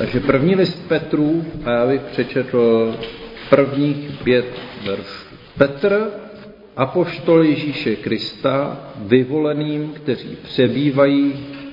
Takže 0.00 0.20
první 0.20 0.54
list 0.54 0.88
Petrů, 0.88 1.44
a 1.64 1.70
já 1.70 1.86
bych 1.86 2.00
přečetl 2.00 2.94
prvních 3.50 4.10
pět 4.24 4.46
veršů. 4.86 5.36
Petr, 5.58 6.10
apoštol 6.76 7.44
Ježíše 7.44 7.96
Krista, 7.96 8.80
vyvoleným, 8.96 9.92
kteří 9.92 10.36
přebývají 10.42 11.32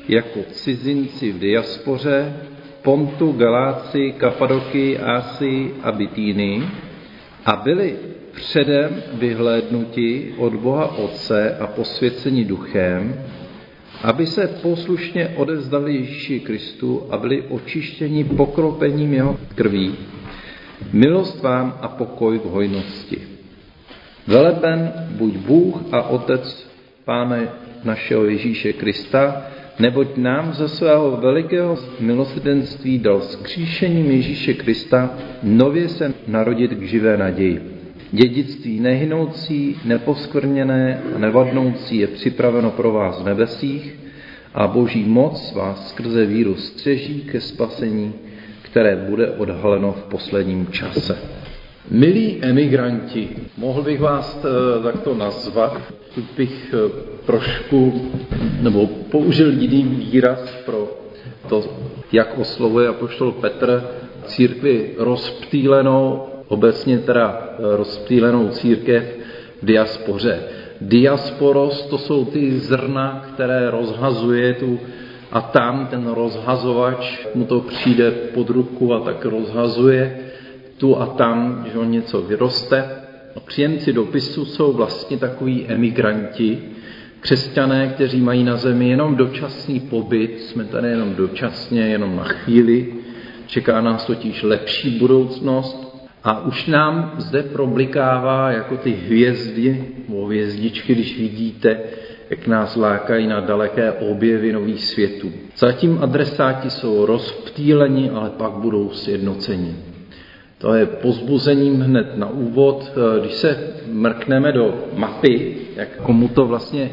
jako 0.10 0.40
cizinci 0.52 1.32
v 1.32 1.40
diaspoře, 1.40 2.34
Pontu, 2.82 3.32
Galáci, 3.32 4.13
Kapadoky, 4.18 4.98
Ásii 5.00 5.75
a 5.84 5.91
Bitíny 5.91 6.64
a 7.46 7.55
byli 7.55 7.96
předem 8.32 9.04
vyhlédnuti 9.14 10.34
od 10.38 10.55
Boha 10.55 10.98
Otce 10.98 11.57
a 11.59 11.68
posvěceni 11.68 12.46
duchem, 12.46 13.16
aby 14.04 14.25
se 14.25 14.48
poslušně 14.61 15.34
odezdali 15.36 15.95
Ježíši 15.95 16.39
Kristu 16.39 17.07
a 17.09 17.18
byli 17.18 17.41
očištěni 17.41 18.23
pokropením 18.23 19.14
jeho 19.14 19.39
krví. 19.56 19.96
Milost 20.93 21.42
vám 21.43 21.78
a 21.82 21.87
pokoj 21.87 22.39
v 22.39 22.43
hojnosti. 22.46 23.18
Veleben 24.28 24.93
buď 25.10 25.33
Bůh 25.37 25.75
a 25.92 26.01
Otec 26.01 26.68
Pána 27.06 27.37
našeho 27.83 28.25
Ježíše 28.25 28.73
Krista, 28.73 29.47
neboť 29.79 30.18
nám 30.18 30.54
ze 30.54 30.68
svého 30.68 31.18
velikého 31.18 31.78
milosrdenství 32.00 33.00
dal 33.00 33.22
skříšením 33.22 34.11
Ježíše 34.11 34.53
Krista 34.53 35.09
nově 35.44 35.89
se 35.89 36.14
narodit 36.28 36.72
k 36.72 36.81
živé 36.81 37.17
naději. 37.17 37.77
Dědictví 38.11 38.80
nehynoucí, 38.80 39.78
neposkvrněné 39.86 41.02
a 41.16 41.20
nevadnoucí 41.20 41.98
je 41.98 42.08
připraveno 42.08 42.72
pro 42.72 42.92
vás 42.92 43.22
v 43.22 43.25
nebesích 43.25 43.95
a 44.53 44.67
boží 44.67 45.03
moc 45.03 45.53
vás 45.56 45.89
skrze 45.89 46.25
víru 46.25 46.56
střeží 46.56 47.22
ke 47.22 47.42
spasení, 47.42 48.14
které 48.62 48.95
bude 48.95 49.31
odhaleno 49.31 49.92
v 49.92 50.03
posledním 50.03 50.67
čase. 50.67 51.17
Milí 51.92 52.38
emigranti, 52.42 53.30
mohl 53.58 53.81
bych 53.84 54.00
vás 54.00 54.40
eh, 54.46 54.84
takto 54.84 55.16
nazvat, 55.16 55.81
bych 56.38 56.74
eh, 56.74 56.92
trošku, 57.26 58.12
nebo 58.62 58.88
použil 58.88 59.52
jiný 59.52 59.84
výraz 59.84 60.56
pro 60.66 60.98
to, 61.50 61.64
jak 62.12 62.38
oslovuje 62.38 62.88
apoštol 62.88 63.31
Petr 63.31 63.84
církvi 64.26 64.94
rozptýlenou 64.98 66.28
obecně 66.48 66.98
teda 66.98 67.42
eh, 67.42 67.78
rozptýlenou 67.78 68.50
církev 68.50 69.03
v 69.62 69.66
diaspoře. 69.66 70.40
Diasporos 70.81 71.86
to 71.86 71.98
jsou 71.98 72.26
ty 72.26 72.59
zrna, 72.59 73.26
které 73.34 73.72
rozhazuje 73.72 74.53
tu 74.53 74.80
a 75.31 75.42
tam 75.42 75.88
ten 75.88 76.08
rozhazovač 76.08 77.28
mu 77.36 77.45
to 77.45 77.59
přijde 77.59 78.12
pod 78.12 78.50
ruku 78.50 78.94
a 78.94 79.00
tak 79.00 79.25
rozhazuje 79.25 80.20
tu 80.78 80.98
a 80.98 81.06
tam, 81.06 81.66
že 81.73 81.80
on 81.80 81.92
něco 81.92 82.22
vyroste. 82.22 82.90
A 83.36 83.40
příjemci 83.40 83.94
dopisu 83.94 84.45
jsou 84.45 84.73
vlastně 84.73 85.18
takový 85.18 85.66
emigranti, 85.68 86.59
křesťané, 87.20 87.88
kteří 87.88 88.22
mají 88.22 88.44
na 88.44 88.58
zemi 88.58 88.90
jenom 88.90 89.16
dočasný 89.16 89.80
pobyt, 89.80 90.42
jsme 90.42 90.64
tady 90.66 90.88
jenom 90.88 91.16
dočasně, 91.16 91.81
jenom 91.81 92.16
na 92.16 92.23
chvíli, 92.23 92.94
čeká 93.48 93.81
nás 93.81 94.06
totiž 94.06 94.44
lepší 94.44 94.90
budoucnost 94.90 95.87
a 96.28 96.45
už 96.45 96.66
nám 96.66 97.11
zde 97.17 97.44
problikává 97.44 98.52
jako 98.52 98.78
ty 98.78 98.92
hvězdy, 98.92 99.86
o 100.16 100.25
hvězdičky, 100.25 100.95
když 100.95 101.19
vidíte, 101.19 101.80
jak 102.30 102.47
nás 102.47 102.75
lákají 102.75 103.28
na 103.28 103.39
daleké 103.39 103.92
objevy 103.92 104.53
nových 104.53 104.86
světů. 104.86 105.31
Zatím 105.58 106.00
adresáti 106.02 106.69
jsou 106.69 107.06
rozptýleni, 107.06 108.09
ale 108.09 108.30
pak 108.30 108.52
budou 108.52 108.89
sjednoceni. 108.89 109.75
To 110.58 110.73
je 110.73 110.86
pozbuzením 110.86 111.81
hned 111.81 112.17
na 112.17 112.30
úvod. 112.30 112.91
Když 113.19 113.34
se 113.34 113.73
mrkneme 113.91 114.52
do 114.52 114.73
mapy, 114.94 115.57
jak 115.75 116.02
komu 116.02 116.28
to 116.28 116.46
vlastně 116.46 116.90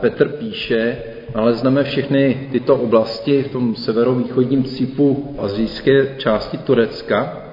Petr 0.00 0.28
píše, 0.28 0.96
nalezneme 1.34 1.84
všechny 1.84 2.48
tyto 2.52 2.76
oblasti 2.76 3.42
v 3.42 3.52
tom 3.52 3.74
severovýchodním 3.74 4.64
cípu 4.64 5.34
azijské 5.38 6.14
části 6.18 6.58
Turecka, 6.58 7.45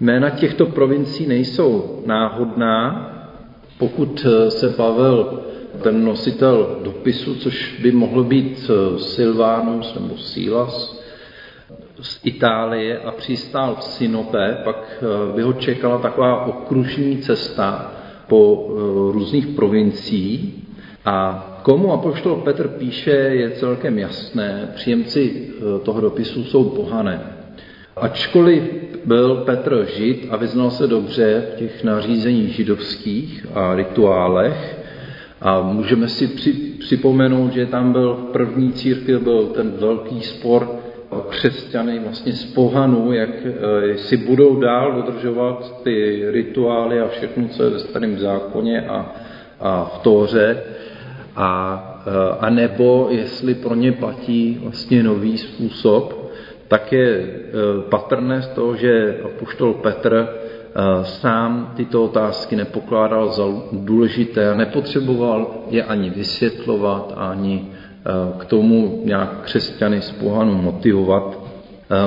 Jména 0.00 0.30
těchto 0.30 0.66
provincií 0.66 1.26
nejsou 1.26 2.02
náhodná, 2.06 3.06
pokud 3.78 4.26
eh, 4.26 4.50
se 4.50 4.68
Pavel, 4.70 5.42
ten 5.82 6.04
nositel 6.04 6.78
dopisu, 6.82 7.34
což 7.34 7.80
by 7.82 7.92
mohl 7.92 8.24
být 8.24 8.70
eh, 8.70 8.98
Silvánus 8.98 9.94
nebo 9.94 10.16
Silas 10.16 11.00
z 12.00 12.20
Itálie 12.24 12.98
a 12.98 13.10
přistál 13.10 13.76
v 13.80 13.84
Sinope, 13.84 14.58
pak 14.64 15.02
eh, 15.02 15.36
by 15.36 15.42
ho 15.42 15.52
čekala 15.52 15.98
taková 15.98 16.46
okružní 16.46 17.18
cesta 17.18 17.92
po 18.26 18.70
různých 19.12 19.46
provinciích 19.46 20.54
a 21.04 21.46
komu 21.62 21.92
apoštol 21.92 22.36
Petr 22.36 22.68
píše, 22.68 23.10
je 23.10 23.50
celkem 23.50 23.98
jasné. 23.98 24.68
Příjemci 24.74 25.50
toho 25.82 26.00
dopisu 26.00 26.44
jsou 26.44 26.64
pohané. 26.64 27.39
Ačkoliv 28.00 28.62
byl 29.04 29.36
Petr 29.36 29.86
žid 29.96 30.26
a 30.30 30.36
vyznal 30.36 30.70
se 30.70 30.86
dobře 30.86 31.46
v 31.54 31.58
těch 31.58 31.84
nařízeních 31.84 32.54
židovských 32.54 33.46
a 33.54 33.74
rituálech, 33.74 34.76
a 35.40 35.62
můžeme 35.62 36.08
si 36.08 36.26
při, 36.26 36.52
připomenout, 36.52 37.52
že 37.52 37.66
tam 37.66 37.92
byl 37.92 38.14
v 38.14 38.32
první 38.32 38.72
církvi 38.72 39.18
byl 39.18 39.46
ten 39.46 39.72
velký 39.80 40.20
spor 40.20 40.68
křesťany 41.28 41.98
vlastně 41.98 42.32
z 42.32 42.44
pohanů, 42.44 43.12
jak 43.12 43.30
eh, 43.44 43.98
si 43.98 44.16
budou 44.16 44.60
dál 44.60 44.92
dodržovat 44.92 45.82
ty 45.82 46.24
rituály 46.30 47.00
a 47.00 47.08
všechno, 47.08 47.48
co 47.48 47.62
je 47.62 47.70
ve 47.70 47.78
starém 47.78 48.18
zákoně 48.18 48.80
a, 48.88 49.12
a 49.60 49.84
v 49.84 49.98
Tóře, 49.98 50.62
a, 51.36 52.02
eh, 52.06 52.36
a 52.40 52.50
nebo 52.50 53.08
jestli 53.10 53.54
pro 53.54 53.74
ně 53.74 53.92
platí 53.92 54.58
vlastně 54.62 55.02
nový 55.02 55.38
způsob, 55.38 56.19
tak 56.70 56.92
je 56.92 57.08
e, 57.10 57.26
patrné 57.90 58.42
z 58.42 58.48
toho, 58.54 58.76
že 58.78 59.18
apoštol 59.24 59.82
Petr 59.82 60.14
e, 60.14 60.26
sám 61.04 61.74
tyto 61.76 62.04
otázky 62.04 62.56
nepokládal 62.56 63.28
za 63.34 63.44
důležité 63.72 64.50
a 64.50 64.54
nepotřeboval 64.54 65.66
je 65.70 65.82
ani 65.84 66.10
vysvětlovat, 66.10 67.14
ani 67.16 67.66
e, 67.66 67.70
k 68.38 68.44
tomu 68.44 69.02
nějak 69.04 69.42
křesťany 69.42 70.00
z 70.00 70.10
pohanu 70.10 70.54
motivovat. 70.54 71.38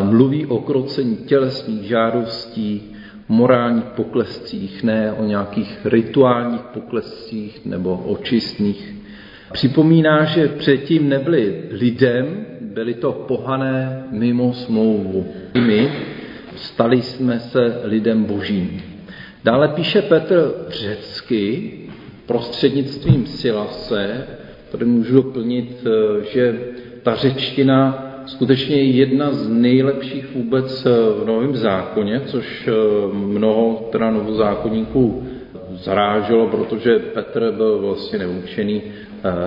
Mluví 0.04 0.46
o 0.46 0.58
krocení 0.58 1.18
tělesných 1.28 1.84
žádostí, 1.84 2.96
morálních 3.28 3.84
poklescích, 3.84 4.84
ne 4.84 5.14
o 5.20 5.24
nějakých 5.26 5.86
rituálních 5.86 6.62
poklescích 6.62 7.66
nebo 7.66 7.98
očistných. 8.08 8.96
Připomíná, 9.54 10.24
že 10.24 10.48
předtím 10.48 11.10
nebyli 11.10 11.64
lidem, 11.72 12.53
byli 12.74 12.94
to 12.94 13.12
pohané 13.12 14.04
mimo 14.12 14.54
smlouvu. 14.54 15.28
I 15.54 15.62
my 15.62 15.92
stali 16.56 17.02
jsme 17.02 17.40
se 17.40 17.82
lidem 17.84 18.24
božím. 18.24 18.82
Dále 19.44 19.68
píše 19.68 20.02
Petr 20.02 20.54
řecky 20.68 21.72
prostřednictvím 22.26 23.26
Silase, 23.26 24.28
který 24.70 24.86
můžu 24.86 25.14
doplnit, 25.14 25.86
eh, 25.86 26.24
že 26.34 26.60
ta 27.04 27.16
řečtina 27.16 28.10
skutečně 28.26 28.76
je 28.76 28.90
jedna 28.90 29.32
z 29.32 29.50
nejlepších 29.50 30.36
vůbec 30.36 30.86
eh, 30.86 30.90
v 30.90 31.26
Novém 31.26 31.56
zákoně, 31.56 32.22
což 32.26 32.68
eh, 32.68 32.72
mnoho 33.14 33.90
teda 33.92 34.12
novozákonníků 34.12 35.28
zráželo, 35.72 36.48
protože 36.48 37.00
Petr 37.00 37.52
byl 37.52 37.80
vlastně 37.80 38.20
neučený 38.20 38.82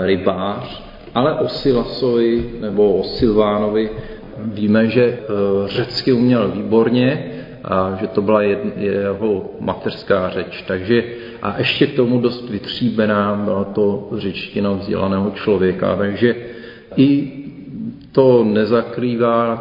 rybář 0.02 0.82
ale 1.16 1.34
o 1.40 1.48
Silasovi 1.48 2.60
nebo 2.60 2.96
o 2.96 3.04
Silvánovi 3.04 3.90
víme, 4.38 4.88
že 4.88 5.04
eh, 5.04 5.18
řecky 5.66 6.12
uměl 6.12 6.48
výborně 6.48 7.32
a 7.64 7.96
že 8.00 8.06
to 8.06 8.22
byla 8.22 8.42
jeho 8.42 9.50
mateřská 9.60 10.28
řeč. 10.30 10.64
Takže 10.68 11.04
a 11.42 11.58
ještě 11.58 11.86
k 11.86 11.96
tomu 11.96 12.20
dost 12.20 12.50
vytříbená 12.50 13.34
byla 13.34 13.64
to 13.64 14.08
řečtina 14.12 14.72
vzdělaného 14.72 15.30
člověka. 15.30 15.96
Takže 15.96 16.36
i 16.96 17.32
to 18.12 18.44
nezakrývá 18.44 19.52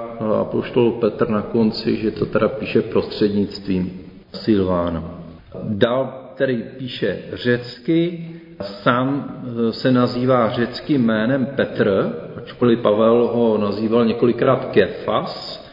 apoštol 0.42 0.92
Petr 0.92 1.30
na 1.30 1.42
konci, 1.42 1.96
že 1.96 2.12
to 2.12 2.26
teda 2.26 2.48
píše 2.48 2.82
prostřednictvím 2.82 4.02
Silvána. 4.34 5.24
Dál 5.64 6.32
tedy 6.36 6.64
píše 6.78 7.18
řecky, 7.34 8.28
Sám 8.62 9.36
eh, 9.70 9.74
se 9.74 9.92
nazývá 9.92 10.50
řeckým 10.50 11.06
jménem 11.06 11.46
Petr, 11.46 12.14
ačkoliv 12.38 12.80
Pavel 12.80 13.30
ho 13.34 13.58
nazýval 13.58 14.06
několikrát 14.06 14.66
Kefas, 14.66 15.66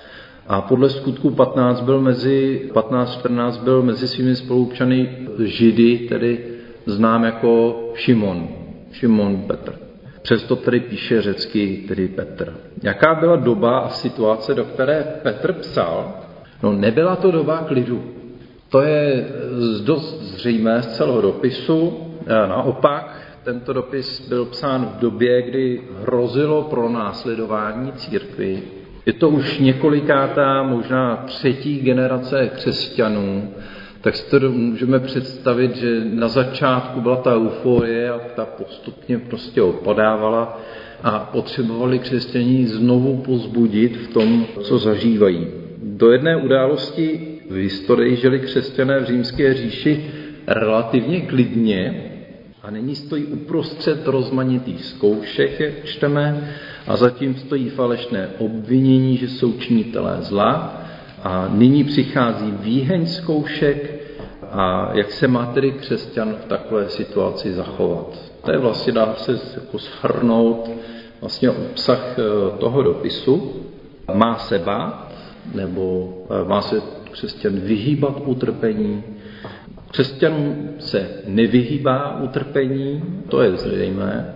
a 0.46 0.61
podle 0.61 0.90
skutku 0.90 1.31
15 1.31 1.81
byl 1.81 2.00
mezi, 2.00 2.70
15-14 2.75 3.62
byl 3.62 3.82
mezi 3.82 4.08
svými 4.08 4.37
spolupčany 4.37 5.26
Židy, 5.44 5.99
tedy 5.99 6.44
znám 6.87 7.25
jako 7.25 7.81
Šimon, 7.94 8.49
Šimon 8.93 9.43
Petr. 9.46 9.75
Přesto 10.23 10.56
tedy 10.56 10.81
píše 10.81 11.23
řecky 11.23 11.85
tedy 11.88 12.08
Petr. 12.08 12.55
Jaká 12.82 13.14
byla 13.14 13.37
doba 13.37 13.78
a 13.78 13.88
situace, 13.88 14.55
do 14.55 14.64
které 14.64 15.14
Petr 15.23 15.52
psal? 15.52 16.14
No 16.62 16.73
nebyla 16.73 17.17
to 17.17 17.31
doba 17.31 17.58
klidu. 17.58 18.02
To 18.69 18.82
je 18.82 19.28
dost 19.85 20.20
zřejmé 20.20 20.82
z 20.82 20.96
celého 20.96 21.20
dopisu. 21.20 22.12
Naopak, 22.27 23.33
tento 23.45 23.73
dopis 23.73 24.29
byl 24.29 24.45
psán 24.45 24.93
v 24.97 25.01
době, 25.01 25.43
kdy 25.43 25.81
hrozilo 26.03 26.63
pro 26.63 26.89
následování 26.89 27.93
církvy. 27.93 28.63
Je 29.07 29.13
to 29.13 29.29
už 29.29 29.59
několikátá, 29.59 30.63
možná 30.63 31.17
třetí 31.17 31.81
generace 31.81 32.51
křesťanů, 32.55 33.51
tak 34.01 34.17
si 34.17 34.31
to 34.31 34.51
můžeme 34.51 35.01
představit, 35.01 35.77
že 35.77 36.05
na 36.05 36.29
začátku 36.29 37.01
byla 37.01 37.17
ta 37.17 37.35
euforie 37.35 38.11
a 38.11 38.19
ta 38.37 38.45
postupně 38.45 39.19
prostě 39.19 39.63
opadávala 39.63 40.61
a 41.03 41.19
potřebovali 41.19 41.99
křesťaní 41.99 42.67
znovu 42.67 43.17
pozbudit 43.17 43.97
v 43.97 44.13
tom, 44.13 44.47
co 44.61 44.79
zažívají. 44.79 45.47
Do 45.83 46.13
jedné 46.13 46.37
události 46.37 47.39
v 47.51 47.55
historii 47.55 48.17
žili 48.17 48.41
křesťané 48.41 49.01
v 49.01 49.05
římské 49.05 49.55
říši 49.55 50.11
relativně 50.47 51.21
klidně 51.21 52.12
a 52.62 52.70
nyní 52.70 52.94
stojí 52.94 53.25
uprostřed 53.25 54.06
rozmanitých 54.06 54.85
zkoušek, 54.85 55.61
jak 55.61 55.85
čteme, 55.85 56.55
a 56.87 56.97
zatím 56.97 57.35
stojí 57.35 57.69
falešné 57.70 58.29
obvinění, 58.38 59.17
že 59.17 59.29
jsou 59.29 59.53
činitelé 59.53 60.17
zla 60.20 60.82
a 61.23 61.49
nyní 61.53 61.85
přichází 61.85 62.55
výheň 62.61 63.06
zkoušek 63.06 64.03
a 64.50 64.91
jak 64.94 65.12
se 65.12 65.29
má 65.29 65.47
tedy 65.47 65.73
křesťan 65.73 66.35
v 66.35 66.44
takové 66.44 66.88
situaci 66.88 67.53
zachovat. 67.55 68.19
To 68.44 68.53
je 68.53 68.59
vlastně, 68.59 68.93
dá 68.93 69.14
se 69.14 69.41
jako 69.55 69.79
shrnout 69.79 70.70
vlastně 71.20 71.50
obsah 71.50 72.19
eh, 72.19 72.23
toho 72.59 72.82
dopisu. 72.82 73.53
Má 74.14 74.38
se 74.38 74.59
bát, 74.59 75.12
nebo 75.55 76.14
eh, 76.31 76.49
má 76.49 76.62
se 76.62 76.82
křesťan 77.11 77.53
vyhýbat 77.53 78.23
utrpení. 78.25 79.03
Křesťanům 79.91 80.69
se 80.79 81.11
nevyhýbá 81.26 82.20
utrpení, 82.23 83.03
to 83.29 83.43
je 83.43 83.56
zřejmé. 83.56 84.35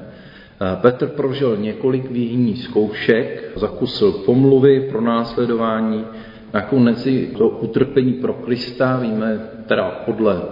Petr 0.80 1.06
prožil 1.06 1.56
několik 1.56 2.10
výhní 2.10 2.56
zkoušek, 2.56 3.52
zakusil 3.56 4.12
pomluvy 4.12 4.80
pro 4.80 5.00
následování, 5.00 6.04
nakonec 6.54 7.06
i 7.06 7.26
to 7.26 7.48
utrpení 7.48 8.12
pro 8.12 8.34
Krista, 8.34 8.96
víme 8.96 9.40
teda 9.66 9.90
podle, 9.90 10.42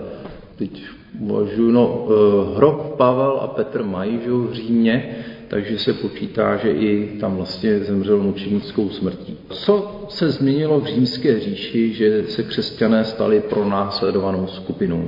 teď 0.57 0.83
uvažuji, 1.21 1.73
no, 1.73 2.07
eh, 2.09 2.57
hrob 2.57 2.97
Pavel 2.97 3.39
a 3.43 3.47
Petr 3.47 3.83
mají 3.83 4.21
že 4.25 4.31
v 4.31 4.53
Římě, 4.53 5.17
takže 5.49 5.79
se 5.79 5.93
počítá, 5.93 6.57
že 6.57 6.71
i 6.71 7.19
tam 7.21 7.37
vlastně 7.37 7.79
zemřel 7.79 8.19
mučenickou 8.23 8.91
smrtí. 8.91 9.37
Co 9.49 10.07
se 10.09 10.31
změnilo 10.31 10.81
v 10.81 10.87
římské 10.87 11.41
říši, 11.41 11.93
že 11.93 12.25
se 12.29 12.43
křesťané 12.43 13.05
stali 13.05 13.41
pro 13.41 13.69
následovanou 13.69 14.47
skupinou? 14.47 15.05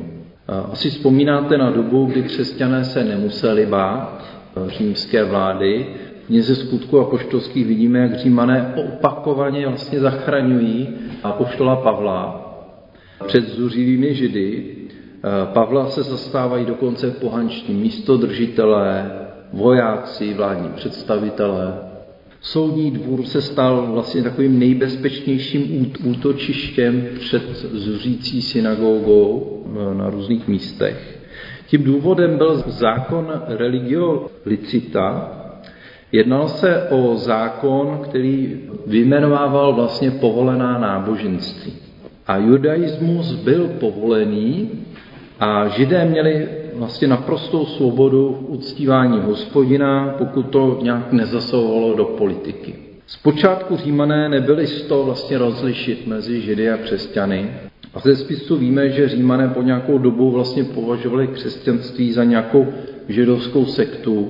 Asi 0.73 0.91
vzpomínáte 0.91 1.59
na 1.59 1.71
dobu, 1.71 2.05
kdy 2.05 2.23
křesťané 2.23 2.85
se 2.85 3.05
nemuseli 3.05 3.67
bát 3.67 4.25
římské 4.67 5.25
vlády. 5.25 5.87
V 6.23 6.27
knize 6.27 6.55
skutku 6.55 7.01
a 7.01 7.05
poštolských 7.05 7.67
vidíme, 7.67 7.99
jak 7.99 8.19
římané 8.19 8.75
opakovaně 8.77 9.67
vlastně 9.67 10.01
zachraňují 10.01 10.89
poštola 11.39 11.77
Pavla 11.77 12.43
před 13.27 13.49
zuřivými 13.49 14.15
židy. 14.15 14.65
Pavla 15.53 15.87
se 15.87 16.03
zastávají 16.03 16.65
dokonce 16.65 17.11
pohanční 17.11 17.75
místodržitelé, 17.75 19.11
vojáci, 19.53 20.35
vládní 20.35 20.69
představitelé. 20.69 21.75
Soudní 22.41 22.91
dvůr 22.91 23.23
se 23.23 23.43
stal 23.43 23.87
vlastně 23.93 24.23
takovým 24.23 24.59
nejbezpečnějším 24.59 25.93
útočištěm 26.05 27.07
před 27.19 27.43
zuřící 27.73 28.43
synagogou 28.43 29.63
eh, 29.67 29.95
na 29.95 30.11
různých 30.11 30.49
místech. 30.49 31.19
Tím 31.67 31.85
důvodem 31.85 32.39
byl 32.39 32.63
zákon 32.67 33.43
religio 33.47 34.27
licita. 34.45 35.33
Jednal 36.13 36.49
se 36.49 36.89
o 36.91 37.17
zákon, 37.17 38.01
který 38.03 38.61
vyjmenovával 38.87 39.75
vlastně 39.75 40.11
povolená 40.11 40.79
náboženství. 40.79 41.73
A 42.27 42.37
judaismus 42.37 43.33
byl 43.33 43.69
povolený 43.69 44.71
a 45.41 45.69
židé 45.69 46.05
měli 46.05 46.49
vlastně 46.79 47.09
naprostou 47.09 47.67
svobodu 47.67 48.39
v 48.41 48.51
uctívání 48.51 49.21
hospodina, 49.21 50.15
pokud 50.19 50.43
to 50.43 50.79
nějak 50.83 51.13
nezasahovalo 51.13 51.95
do 51.95 52.05
politiky. 52.05 52.75
Zpočátku 53.07 53.77
římané 53.77 54.29
nebyli 54.29 54.67
z 54.67 54.83
toho 54.83 55.05
vlastně 55.05 55.39
rozlišit 55.39 56.07
mezi 56.07 56.41
židy 56.41 56.71
a 56.71 56.77
křesťany. 56.77 57.51
A 57.95 58.01
ze 58.01 58.17
spisu 58.17 58.57
víme, 58.57 58.89
že 58.89 59.09
římané 59.09 59.49
po 59.49 59.63
nějakou 59.63 59.99
dobu 59.99 60.31
vlastně 60.31 60.65
považovali 60.65 61.27
křesťanství 61.27 62.13
za 62.13 62.25
nějakou 62.25 62.67
židovskou 63.09 63.65
sektu 63.65 64.29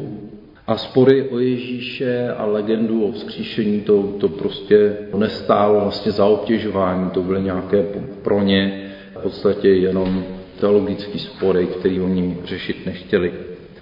a 0.66 0.76
spory 0.76 1.22
o 1.22 1.38
Ježíše 1.38 2.28
a 2.36 2.44
legendu 2.44 3.04
o 3.04 3.12
vzkříšení 3.12 3.80
to, 3.80 4.02
to 4.02 4.28
prostě 4.28 4.96
nestálo 5.16 5.80
vlastně 5.80 6.12
za 6.12 6.26
obtěžování, 6.26 7.10
to 7.10 7.22
byly 7.22 7.42
nějaké 7.42 7.84
pro 8.22 8.42
ně 8.42 8.90
v 9.18 9.22
podstatě 9.22 9.68
jenom 9.68 10.24
teologický 10.60 11.18
spory, 11.18 11.66
který 11.66 12.00
oni 12.00 12.38
řešit 12.44 12.86
nechtěli. 12.86 13.32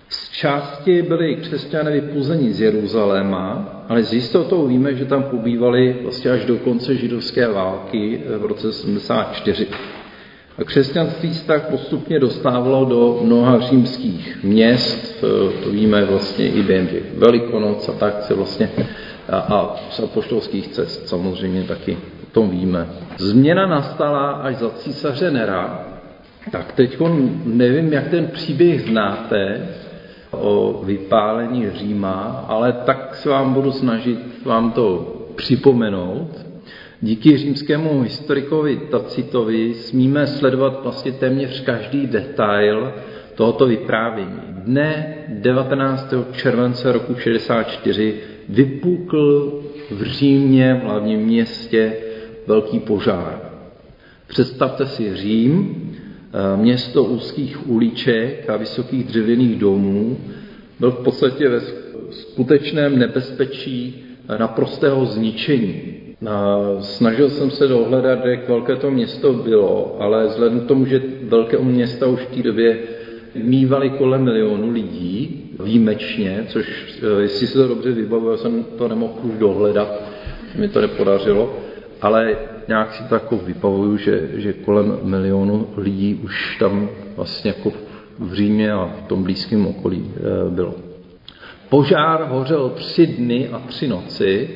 Z 0.08 0.30
části 0.30 1.02
byli 1.02 1.36
křesťané 1.36 1.90
vypuzeni 1.90 2.52
z 2.52 2.60
Jeruzaléma, 2.60 3.68
ale 3.88 4.02
s 4.02 4.12
jistotou 4.12 4.66
víme, 4.66 4.94
že 4.94 5.04
tam 5.04 5.22
pobývali 5.22 5.96
vlastně 6.02 6.30
až 6.30 6.44
do 6.44 6.56
konce 6.56 6.96
židovské 6.96 7.48
války 7.48 8.20
v 8.38 8.44
roce 8.44 8.72
74. 8.72 9.66
A 10.58 10.64
křesťanství 10.64 11.34
se 11.34 11.46
tak 11.46 11.68
postupně 11.68 12.18
dostávalo 12.18 12.84
do 12.84 13.20
mnoha 13.22 13.60
římských 13.60 14.38
měst, 14.42 15.24
to 15.64 15.70
víme 15.70 16.04
vlastně 16.04 16.48
i 16.48 16.62
během 16.62 16.88
velikonoc 17.16 17.88
a 17.88 17.92
tak 17.92 18.22
se 18.22 18.34
vlastně 18.34 18.70
a, 19.28 19.38
a 19.38 19.76
z 19.90 20.00
apoštolských 20.00 20.68
cest 20.68 21.08
samozřejmě 21.08 21.62
taky 21.62 21.96
o 22.22 22.26
tom 22.32 22.50
víme. 22.50 22.88
Změna 23.18 23.66
nastala 23.66 24.30
až 24.30 24.56
za 24.56 24.70
císaře 24.70 25.30
Nera, 25.30 25.93
tak 26.50 26.72
teď 26.72 26.98
nevím, 27.44 27.92
jak 27.92 28.08
ten 28.08 28.26
příběh 28.26 28.80
znáte 28.82 29.68
o 30.30 30.80
vypálení 30.84 31.70
Říma, 31.70 32.44
ale 32.48 32.72
tak 32.72 33.14
se 33.14 33.28
vám 33.28 33.54
budu 33.54 33.72
snažit 33.72 34.18
vám 34.44 34.72
to 34.72 35.14
připomenout. 35.36 36.46
Díky 37.00 37.36
římskému 37.36 38.02
historikovi 38.02 38.76
Tacitovi 38.76 39.74
smíme 39.74 40.26
sledovat 40.26 40.80
vlastně 40.82 41.12
téměř 41.12 41.60
každý 41.60 42.06
detail 42.06 42.92
tohoto 43.34 43.66
vyprávění. 43.66 44.40
Dne 44.48 45.16
19. 45.28 46.14
července 46.32 46.92
roku 46.92 47.14
64 47.14 48.14
vypukl 48.48 49.52
v 49.90 50.02
Římě, 50.02 50.74
v 50.74 50.84
hlavním 50.84 51.20
městě, 51.20 51.96
velký 52.46 52.78
požár. 52.78 53.40
Představte 54.26 54.86
si 54.86 55.16
Řím, 55.16 55.83
město 56.56 57.04
úzkých 57.04 57.68
uliček 57.68 58.50
a 58.50 58.56
vysokých 58.56 59.04
dřevěných 59.04 59.58
domů, 59.58 60.16
byl 60.80 60.90
v 60.90 61.04
podstatě 61.04 61.48
ve 61.48 61.60
skutečném 62.10 62.98
nebezpečí 62.98 64.04
naprostého 64.38 65.06
zničení. 65.06 65.94
Snažil 66.80 67.30
jsem 67.30 67.50
se 67.50 67.68
dohledat, 67.68 68.24
jak 68.24 68.48
velké 68.48 68.76
to 68.76 68.90
město 68.90 69.32
bylo, 69.32 69.96
ale 70.00 70.26
vzhledem 70.26 70.60
k 70.60 70.66
tomu, 70.66 70.86
že 70.86 71.02
velké 71.22 71.58
města 71.58 72.06
už 72.06 72.20
v 72.20 72.34
té 72.34 72.42
době 72.42 72.78
mývaly 73.34 73.90
kolem 73.90 74.24
milionu 74.24 74.70
lidí, 74.70 75.50
výjimečně, 75.64 76.44
což, 76.48 76.66
eh, 77.02 77.22
jestli 77.22 77.46
se 77.46 77.58
to 77.58 77.68
dobře 77.68 77.92
vybavuju, 77.92 78.36
jsem 78.36 78.64
to 78.78 78.88
nemohl 78.88 79.14
už 79.22 79.38
dohledat, 79.38 80.02
mi 80.58 80.68
to 80.68 80.80
nepodařilo, 80.80 81.56
ale 82.02 82.36
nějak 82.68 82.94
si 82.94 83.04
to 83.08 83.14
jako 83.14 83.36
vybavuju, 83.36 83.96
že, 83.96 84.28
že 84.34 84.52
kolem 84.52 84.98
milionu 85.02 85.66
lidí 85.76 86.20
už 86.24 86.56
tam 86.58 86.88
vlastně 87.16 87.54
jako 87.56 87.72
v 88.18 88.34
Římě 88.34 88.72
a 88.72 88.84
v 88.86 89.08
tom 89.08 89.22
blízkém 89.22 89.66
okolí 89.66 90.10
eh, 90.16 90.50
bylo. 90.50 90.74
Požár 91.68 92.28
hořel 92.30 92.70
tři 92.70 93.06
dny 93.06 93.48
a 93.48 93.58
tři 93.58 93.88
noci, 93.88 94.48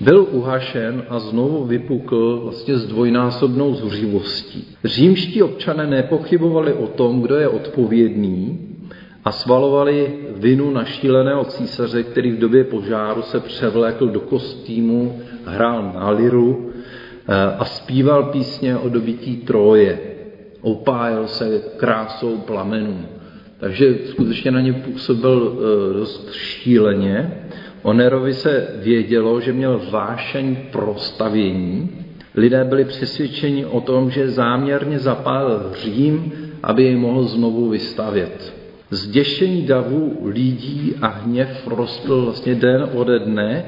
byl 0.00 0.26
uhašen 0.30 1.04
a 1.08 1.18
znovu 1.18 1.64
vypukl 1.64 2.40
vlastně 2.42 2.78
s 2.78 2.86
dvojnásobnou 2.86 3.74
zuřivostí. 3.74 4.64
Římští 4.84 5.42
občané 5.42 5.86
nepochybovali 5.86 6.72
o 6.72 6.86
tom, 6.86 7.22
kdo 7.22 7.36
je 7.36 7.48
odpovědný 7.48 8.58
a 9.24 9.32
svalovali 9.32 10.14
vinu 10.36 10.70
na 10.70 10.84
šíleného 10.84 11.44
císaře, 11.44 12.02
který 12.02 12.30
v 12.30 12.38
době 12.38 12.64
požáru 12.64 13.22
se 13.22 13.40
převlékl 13.40 14.08
do 14.08 14.20
kostýmu, 14.20 15.20
hrál 15.44 15.92
na 15.94 16.10
liru 16.10 16.65
a 17.58 17.64
zpíval 17.64 18.22
písně 18.22 18.76
o 18.76 18.88
dobití 18.88 19.36
Troje. 19.36 19.98
Opájel 20.60 21.28
se 21.28 21.62
krásou 21.76 22.38
plamenů. 22.38 23.06
takže 23.60 23.94
skutečně 24.06 24.50
na 24.50 24.60
ně 24.60 24.72
působil 24.72 25.58
e, 25.58 25.98
dost 25.98 26.32
štíleně. 26.32 27.40
O 27.82 27.92
Nerovi 27.92 28.34
se 28.34 28.68
vědělo, 28.82 29.40
že 29.40 29.52
měl 29.52 29.80
vášeň 29.90 30.56
pro 30.72 30.94
stavění. 30.98 31.90
Lidé 32.34 32.64
byli 32.64 32.84
přesvědčeni 32.84 33.66
o 33.66 33.80
tom, 33.80 34.10
že 34.10 34.30
záměrně 34.30 34.98
zapálil 34.98 35.72
Řím, 35.82 36.32
aby 36.62 36.82
jej 36.82 36.96
mohl 36.96 37.24
znovu 37.24 37.68
vystavět. 37.68 38.54
Zděšení 38.90 39.62
davu 39.62 40.18
lidí 40.24 40.94
a 41.02 41.06
hněv 41.06 41.66
rostl 41.66 42.22
vlastně 42.24 42.54
den 42.54 42.88
ode 42.94 43.18
dne. 43.18 43.64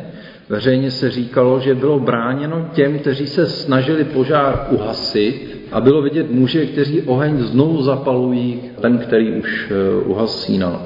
Veřejně 0.48 0.90
se 0.90 1.10
říkalo, 1.10 1.60
že 1.60 1.74
bylo 1.74 2.00
bráněno 2.00 2.68
těm, 2.72 2.98
kteří 2.98 3.26
se 3.26 3.46
snažili 3.46 4.04
požár 4.04 4.66
uhasit 4.70 5.58
a 5.72 5.80
bylo 5.80 6.02
vidět 6.02 6.30
muže, 6.30 6.66
kteří 6.66 7.02
oheň 7.02 7.38
znovu 7.38 7.82
zapalují, 7.82 8.60
ten, 8.80 8.98
který 8.98 9.32
už 9.32 9.70
eh, 9.70 10.04
uhasínal. 10.04 10.82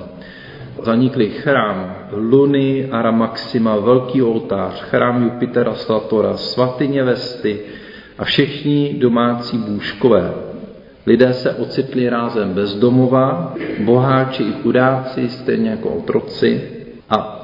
Zanikly 0.83 1.31
chrám 1.31 1.97
Luny, 2.13 2.89
Ara 2.91 3.11
Maxima, 3.11 3.77
velký 3.77 4.23
oltář, 4.23 4.83
chrám 4.83 5.25
Jupitera 5.25 5.75
Satora, 5.75 6.37
svatyně 6.37 7.05
Vesty 7.05 7.61
a 8.19 8.25
všichni 8.25 8.95
domácí 8.99 9.59
bůžkové. 9.59 10.35
Lidé 11.07 11.33
se 11.33 11.51
ocitli 11.55 12.09
rázem 12.09 12.55
bezdomova, 12.55 13.55
boháči 13.85 14.43
i 14.43 14.53
chudáci, 14.53 15.29
stejně 15.29 15.71
jako 15.71 15.89
otroci. 15.89 16.72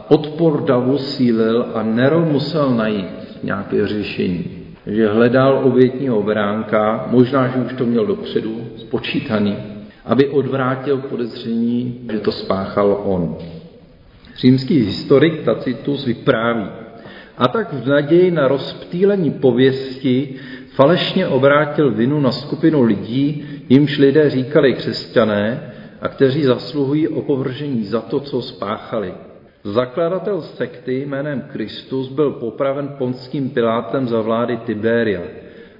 Odpor 0.08 0.64
davu 0.64 0.98
sílil 0.98 1.66
a 1.74 1.82
Nero 1.82 2.20
musel 2.20 2.70
najít 2.70 3.38
nějaké 3.42 3.86
řešení. 3.86 4.44
Že 4.86 5.08
hledal 5.08 5.60
obětního 5.64 6.22
beránka, 6.22 7.06
možná, 7.10 7.48
že 7.48 7.58
už 7.58 7.72
to 7.72 7.86
měl 7.86 8.06
dopředu 8.06 8.60
spočítaný, 8.76 9.56
aby 10.04 10.28
odvrátil 10.28 10.98
podezření, 10.98 12.00
že 12.12 12.18
to 12.18 12.32
spáchal 12.32 13.00
on. 13.04 13.36
Římský 14.36 14.80
historik 14.80 15.42
Tacitus 15.42 16.06
vypráví. 16.06 16.66
A 17.38 17.48
tak 17.48 17.72
v 17.72 17.88
naději 17.88 18.30
na 18.30 18.48
rozptýlení 18.48 19.30
pověsti 19.30 20.34
falešně 20.74 21.26
obrátil 21.26 21.90
vinu 21.90 22.20
na 22.20 22.32
skupinu 22.32 22.82
lidí, 22.82 23.44
jimž 23.68 23.98
lidé 23.98 24.30
říkali 24.30 24.74
křesťané 24.74 25.72
a 26.00 26.08
kteří 26.08 26.42
zasluhují 26.42 27.08
opovržení 27.08 27.84
za 27.84 28.00
to, 28.00 28.20
co 28.20 28.42
spáchali. 28.42 29.14
Zakladatel 29.72 30.42
sekty 30.42 31.00
jménem 31.00 31.44
Kristus 31.52 32.08
byl 32.08 32.30
popraven 32.30 32.88
ponským 32.98 33.50
pilátem 33.50 34.08
za 34.08 34.20
vlády 34.20 34.56
Tiberia 34.56 35.20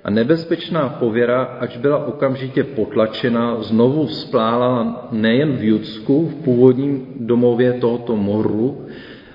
a 0.05 0.11
nebezpečná 0.11 0.89
pověra, 0.89 1.43
ač 1.61 1.77
byla 1.77 2.07
okamžitě 2.07 2.65
potlačena, 2.65 3.63
znovu 3.63 4.07
vzplála 4.07 5.09
nejen 5.13 5.57
v 5.57 5.65
Judsku, 5.65 6.29
v 6.29 6.35
původním 6.35 7.07
domově 7.17 7.73
tohoto 7.73 8.17
moru, 8.17 8.87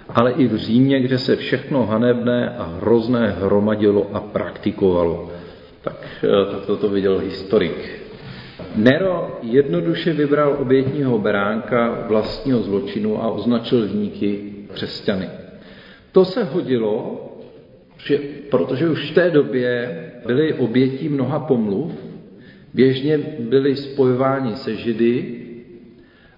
ale 0.10 0.32
i 0.32 0.48
v 0.48 0.56
Římě, 0.56 1.00
kde 1.00 1.18
se 1.18 1.36
všechno 1.36 1.86
hanebné 1.86 2.56
a 2.58 2.64
hrozné 2.64 3.36
hromadilo 3.40 4.08
a 4.14 4.20
praktikovalo. 4.20 5.32
Tak, 5.82 5.98
eh, 6.24 6.52
tak 6.52 6.66
toto 6.66 6.90
viděl 6.90 7.20
historik. 7.20 8.03
Nero 8.76 9.40
jednoduše 9.42 10.14
vybral 10.14 10.58
obětního 10.60 11.20
beránka 11.20 12.06
vlastního 12.08 12.60
zločinu 12.60 13.24
a 13.24 13.28
označil 13.32 13.88
vníky 13.88 14.40
křesťany. 14.74 15.30
To 16.12 16.26
se 16.26 16.44
hodilo, 16.44 17.20
že, 17.98 18.20
protože 18.52 18.90
už 18.90 19.12
v 19.12 19.16
té 19.16 19.32
době 19.32 20.00
byly 20.26 20.54
obětí 20.54 21.10
mnoha 21.10 21.40
pomluv, 21.40 21.92
běžně 22.74 23.18
byli 23.40 23.76
spojováni 23.76 24.56
se 24.56 24.76
židy 24.76 25.40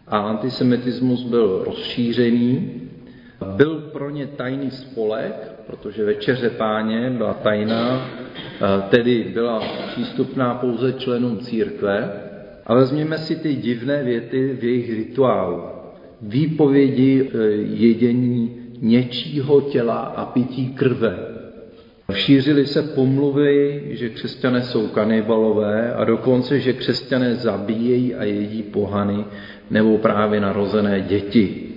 a 0.08 0.18
antisemitismus 0.18 1.24
byl 1.24 1.64
rozšířený. 1.66 2.72
Byl 3.56 3.76
pro 3.76 4.10
ně 4.10 4.28
tajný 4.28 4.72
spolek, 4.72 5.52
protože 5.68 6.06
večeře 6.06 6.50
páně 6.50 7.10
byla 7.10 7.34
tajná, 7.34 8.10
tedy 8.90 9.32
byla 9.34 9.64
přístupná 9.88 10.54
pouze 10.54 10.94
členům 10.94 11.38
církve. 11.38 12.12
A 12.66 12.76
vezměme 12.76 13.18
si 13.18 13.36
ty 13.36 13.56
divné 13.56 14.04
věty 14.04 14.58
v 14.60 14.64
jejich 14.64 14.90
rituálu. 14.94 15.62
Výpovědi 16.22 17.30
e, 17.34 17.48
jedění 17.62 18.56
něčího 18.82 19.62
těla 19.62 19.98
a 19.98 20.26
pití 20.26 20.68
krve. 20.74 21.18
Šířily 22.14 22.66
se 22.66 22.82
pomluvy, 22.84 23.84
že 23.90 24.10
křesťané 24.10 24.62
jsou 24.62 24.88
kanibalové 24.88 25.94
a 25.94 26.04
dokonce, 26.04 26.60
že 26.60 26.74
křesťané 26.74 27.36
zabíjejí 27.36 28.16
a 28.16 28.24
jedí 28.24 28.64
pohany 28.64 29.26
nebo 29.70 29.98
právě 29.98 30.40
narozené 30.40 31.02
děti. 31.02 31.75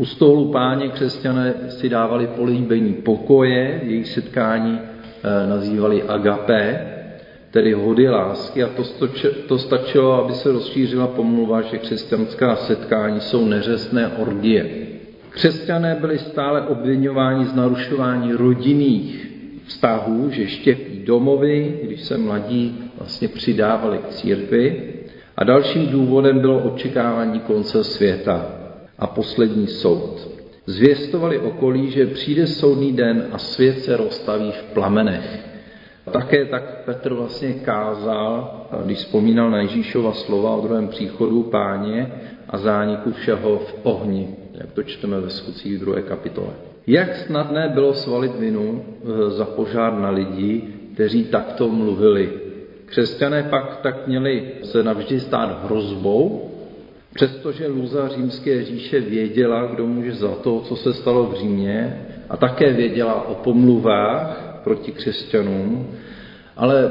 U 0.00 0.04
stolu 0.04 0.44
páně 0.44 0.88
křesťané 0.88 1.54
si 1.68 1.88
dávali 1.88 2.26
políbení 2.26 2.94
pokoje, 2.94 3.80
jejich 3.84 4.08
setkání 4.08 4.78
e, 4.78 5.46
nazývali 5.46 6.02
agapé, 6.02 6.86
tedy 7.50 7.72
hody 7.72 8.08
lásky 8.08 8.64
a 8.64 8.68
to, 8.68 8.84
to 9.48 9.58
stačilo, 9.58 10.24
aby 10.24 10.32
se 10.32 10.52
rozšířila 10.52 11.06
pomluva, 11.06 11.62
že 11.62 11.78
křesťanská 11.78 12.56
setkání 12.56 13.20
jsou 13.20 13.44
neřestné 13.44 14.08
orgie. 14.08 14.70
Křesťané 15.30 15.94
byli 16.00 16.18
stále 16.18 16.62
obvinováni 16.62 17.46
z 17.46 17.54
narušování 17.54 18.32
rodinných 18.32 19.30
vztahů, 19.66 20.30
že 20.30 20.48
štěpí 20.48 21.02
domovy, 21.04 21.80
když 21.82 22.00
se 22.00 22.18
mladí 22.18 22.78
vlastně 22.98 23.28
přidávali 23.28 23.98
k 23.98 24.08
církvi. 24.08 24.82
A 25.36 25.44
dalším 25.44 25.86
důvodem 25.86 26.40
bylo 26.40 26.58
očekávání 26.58 27.40
konce 27.40 27.84
světa 27.84 28.59
a 29.00 29.06
poslední 29.06 29.66
soud. 29.66 30.28
Zvěstovali 30.66 31.38
okolí, 31.38 31.90
že 31.90 32.06
přijde 32.06 32.46
soudný 32.46 32.92
den 32.92 33.26
a 33.32 33.38
svět 33.38 33.84
se 33.84 33.96
rozstaví 33.96 34.52
v 34.52 34.62
plamenech. 34.62 35.50
Také 36.12 36.44
tak 36.44 36.84
Petr 36.84 37.14
vlastně 37.14 37.52
kázal, 37.52 38.60
když 38.84 38.98
vzpomínal 38.98 39.50
na 39.50 39.60
Ježíšova 39.60 40.12
slova 40.12 40.56
o 40.56 40.60
druhém 40.60 40.88
příchodu 40.88 41.42
páně 41.42 42.12
a 42.48 42.58
zániku 42.58 43.12
všeho 43.12 43.58
v 43.58 43.74
ohni, 43.82 44.28
jak 44.54 44.72
to 44.72 44.82
čteme 44.82 45.20
ve 45.20 45.30
skutcích 45.30 45.78
druhé 45.78 46.02
kapitole. 46.02 46.50
Jak 46.86 47.16
snadné 47.16 47.68
bylo 47.68 47.94
svalit 47.94 48.36
vinu 48.36 48.84
eh, 48.84 49.30
za 49.30 49.44
požár 49.44 49.92
na 49.92 50.10
lidi, 50.10 50.62
kteří 50.94 51.24
takto 51.24 51.68
mluvili. 51.68 52.32
Křesťané 52.86 53.42
pak 53.42 53.76
tak 53.76 54.06
měli 54.06 54.52
se 54.62 54.82
navždy 54.82 55.20
stát 55.20 55.64
hrozbou, 55.64 56.49
přestože 57.14 57.66
Luza 57.66 58.08
římské 58.08 58.64
říše 58.64 59.00
věděla, 59.00 59.66
kdo 59.66 59.86
může 59.86 60.12
za 60.12 60.34
to, 60.34 60.60
co 60.60 60.76
se 60.76 60.94
stalo 60.94 61.26
v 61.26 61.34
Římě, 61.34 62.06
a 62.30 62.36
také 62.36 62.72
věděla 62.72 63.28
o 63.28 63.34
pomluvách, 63.34 64.50
proti 64.64 64.92
křesťanům, 64.92 65.86
ale 66.56 66.90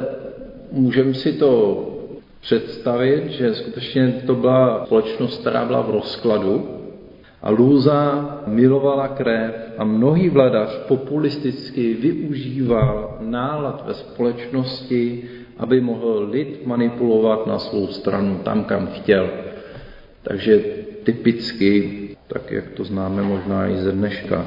můžeme 0.71 1.13
si 1.13 1.33
to 1.33 1.85
představit, 2.41 3.29
že 3.29 3.55
skutečně 3.55 4.21
to 4.25 4.35
byla 4.35 4.85
společnost, 4.85 5.41
která 5.41 5.65
byla 5.65 5.81
v 5.81 5.89
rozkladu 5.89 6.67
a 7.41 7.49
Lůza 7.49 8.29
milovala 8.47 9.07
krev 9.07 9.73
a 9.77 9.83
mnohý 9.83 10.29
vladař 10.29 10.69
populisticky 10.87 11.93
využíval 11.93 13.17
nálad 13.19 13.83
ve 13.87 13.93
společnosti, 13.93 15.23
aby 15.57 15.81
mohl 15.81 16.27
lid 16.31 16.65
manipulovat 16.65 17.47
na 17.47 17.59
svou 17.59 17.87
stranu 17.87 18.39
tam, 18.43 18.63
kam 18.63 18.87
chtěl. 18.87 19.29
Takže 20.23 20.59
typicky, 21.03 21.99
tak 22.27 22.51
jak 22.51 22.69
to 22.69 22.83
známe 22.83 23.23
možná 23.23 23.67
i 23.67 23.77
ze 23.77 23.91
dneška. 23.91 24.45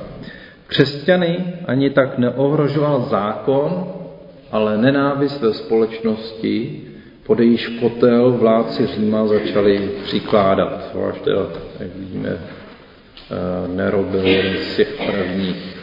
Křesťany 0.66 1.44
ani 1.66 1.90
tak 1.90 2.18
neohrožoval 2.18 3.00
zákon, 3.00 3.92
ale 4.50 4.78
nenávist 4.78 5.40
ve 5.42 5.54
společnosti, 5.54 6.80
pod 7.26 7.40
jejíž 7.40 7.68
kotel 7.80 8.32
vládci 8.32 8.86
Říma 8.86 9.26
začali 9.26 9.90
přikládat. 10.04 10.88
Zvlášť 10.92 11.20
teda, 11.24 11.46
jak 11.80 11.96
vidíme, 11.96 12.28
eh, 12.30 13.68
Nero 13.68 14.02
byl 14.02 14.26
jeden 14.26 14.56
z 14.56 14.76
těch 14.76 15.00
prvních. 15.06 15.76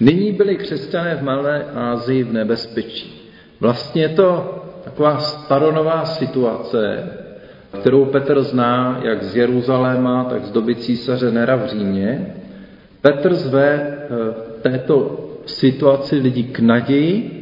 Nyní 0.00 0.32
byli 0.32 0.56
křesťané 0.56 1.16
v 1.16 1.22
Malé 1.22 1.64
Ázii 1.74 2.22
v 2.22 2.32
nebezpečí. 2.32 3.30
Vlastně 3.60 4.02
je 4.02 4.08
to 4.08 4.60
taková 4.84 5.18
staronová 5.18 6.04
situace, 6.04 7.10
kterou 7.80 8.04
Petr 8.04 8.42
zná 8.42 9.00
jak 9.02 9.22
z 9.22 9.36
Jeruzaléma, 9.36 10.24
tak 10.24 10.44
z 10.44 10.50
doby 10.50 10.74
císaře 10.74 11.30
Nera 11.30 11.56
v 11.56 11.66
Římě, 11.66 12.34
Petr 13.00 13.34
zve 13.34 13.66
eh, 13.70 14.08
této 14.62 15.20
situaci 15.46 16.16
lidi 16.16 16.42
k 16.42 16.60
naději, 16.60 17.40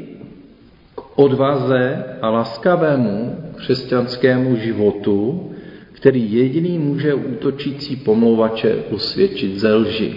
k 0.94 1.18
odvaze 1.18 2.04
a 2.22 2.30
laskavému 2.30 3.36
křesťanskému 3.56 4.56
životu, 4.56 5.50
který 5.92 6.32
jediný 6.32 6.78
může 6.78 7.14
útočící 7.14 7.96
pomlouvače 7.96 8.74
usvědčit 8.90 9.58
ze 9.58 9.74
lži. 9.74 10.14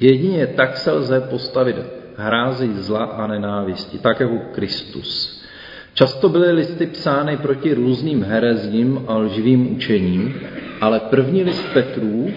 Jedině 0.00 0.46
tak 0.46 0.76
se 0.76 0.92
lze 0.92 1.20
postavit 1.20 1.76
hrázi 2.16 2.70
zla 2.74 3.04
a 3.04 3.26
nenávisti, 3.26 3.98
tak 3.98 4.20
jako 4.20 4.38
Kristus. 4.52 5.42
Často 5.98 6.28
byly 6.28 6.52
listy 6.52 6.86
psány 6.86 7.36
proti 7.36 7.74
různým 7.74 8.22
herezním 8.22 9.00
a 9.06 9.16
lživým 9.18 9.72
učením, 9.72 10.34
Ale 10.80 11.00
první 11.00 11.42
list 11.42 11.64
Petrů 11.72 12.30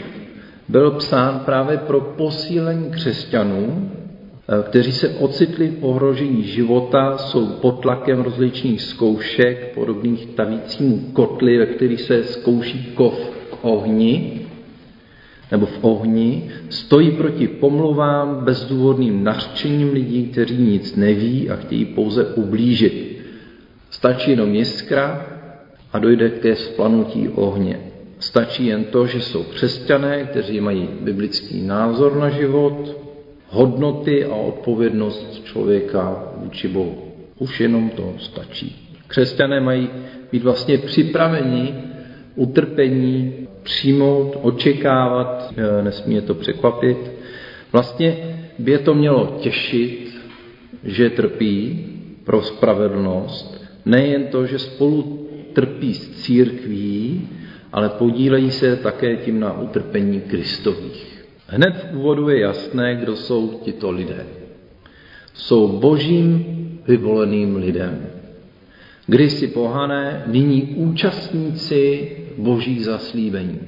byl 0.70 0.92
psán 0.92 1.40
právě 1.46 1.78
pro 1.78 2.02
posílení 2.02 2.92
křesťanů, 2.92 3.92
eh, 3.92 4.64
kteří 4.64 4.92
se 4.92 5.10
ocitli 5.10 5.68
v 5.68 5.84
ohrožení 5.84 6.44
života, 6.44 7.18
jsou 7.18 7.48
pod 7.48 7.72
tlakem 7.72 8.22
rozličných 8.22 8.82
zkoušek, 8.82 9.72
podobných 9.76 10.26
tavícímu 10.26 11.00
kotli, 11.14 11.58
ve 11.58 11.66
který 11.66 11.98
se 11.98 12.24
zkouší 12.24 12.92
kov 12.96 13.14
k 13.52 13.58
ohni, 13.62 14.42
nebo 15.52 15.66
v 15.66 15.78
ohni, 15.82 16.52
stojí 16.70 17.12
proti 17.12 17.48
pomluvám, 17.48 18.46
bezdůvodným 18.46 19.24
nařčením 19.24 19.94
lidí, 19.94 20.26
kteří 20.26 20.58
nic 20.58 20.96
neví 20.96 21.50
a 21.50 21.56
chtějí 21.56 21.86
pouze 21.86 22.26
ublížit. 22.26 23.09
Stačí 23.90 24.32
jenom 24.32 24.56
jiskra 24.56 25.26
a 25.94 26.00
dojde 26.00 26.30
k 26.30 26.40
té 26.40 26.56
splanutí 26.56 27.30
ohně. 27.30 27.80
Stačí 28.20 28.66
jen 28.66 28.84
to, 28.84 29.08
že 29.08 29.22
jsou 29.22 29.44
křesťané, 29.44 30.24
kteří 30.24 30.62
mají 30.62 30.90
biblický 31.02 31.62
názor 31.62 32.16
na 32.16 32.30
život, 32.30 32.98
hodnoty 33.48 34.26
a 34.26 34.36
odpovědnost 34.36 35.42
člověka 35.46 36.24
vůči 36.38 36.68
Bohu. 36.68 37.04
Už 37.40 37.60
jenom 37.60 37.90
to 37.90 38.14
stačí. 38.20 38.90
Křesťané 39.08 39.60
mají 39.60 39.90
být 40.32 40.44
vlastně 40.44 40.78
připraveni 40.78 41.74
utrpení 42.36 43.48
přijmout, 43.64 44.38
očekávat, 44.42 45.54
e, 45.58 45.84
nesmí 45.84 46.16
je 46.16 46.22
to 46.22 46.34
překvapit. 46.34 47.12
Vlastně 47.72 48.18
by 48.60 48.72
je 48.72 48.80
to 48.80 48.94
mělo 48.94 49.38
těšit, 49.40 50.14
že 50.84 51.10
trpí 51.10 51.86
pro 52.24 52.42
spravedlnost, 52.42 53.59
nejen 53.90 54.28
to, 54.28 54.46
že 54.46 54.60
spolu 54.60 55.28
trpí 55.54 55.94
s 55.94 56.10
církví, 56.24 57.28
ale 57.74 57.90
podílejí 57.90 58.52
se 58.52 58.76
také 58.76 59.18
tím 59.18 59.40
na 59.40 59.60
utrpení 59.62 60.22
Kristových. 60.22 61.26
Hned 61.48 61.74
v 61.76 61.98
úvodu 61.98 62.30
je 62.30 62.40
jasné, 62.40 62.96
kdo 62.96 63.16
jsou 63.16 63.60
tito 63.64 63.92
lidé. 63.92 64.26
Jsou 65.34 65.68
božím 65.68 66.46
vyvoleným 66.88 67.56
lidem. 67.56 68.08
Kdysi 69.06 69.48
pohané, 69.48 70.24
nyní 70.28 70.62
účastníci 70.64 72.12
boží 72.38 72.84
zaslíbení. 72.84 73.60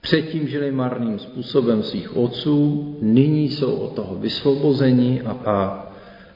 Předtím 0.00 0.48
žili 0.48 0.72
marným 0.72 1.18
způsobem 1.18 1.82
svých 1.82 2.16
otců, 2.16 2.96
nyní 3.00 3.48
jsou 3.48 3.72
od 3.74 3.92
toho 3.94 4.14
vysvobozeni 4.14 5.22
a, 5.22 5.30
a 5.30 5.91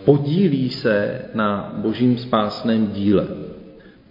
podílí 0.06 0.70
se 0.70 1.22
na 1.34 1.75
božím 1.76 2.18
spásném 2.18 2.86
díle. 2.86 3.26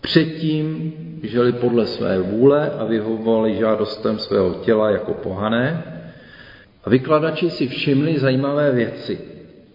Předtím 0.02 0.94
žili 1.24 1.52
podle 1.52 1.86
své 1.86 2.20
vůle 2.20 2.70
a 2.70 2.86
vyhovovali 2.86 3.56
žádostem 3.56 4.20
svého 4.20 4.54
těla 4.54 4.90
jako 4.90 5.14
pohané. 5.14 5.84
A 6.84 6.90
vykladači 6.90 7.50
si 7.50 7.68
všimli 7.68 8.20
zajímavé 8.20 8.72
věci. 8.72 9.20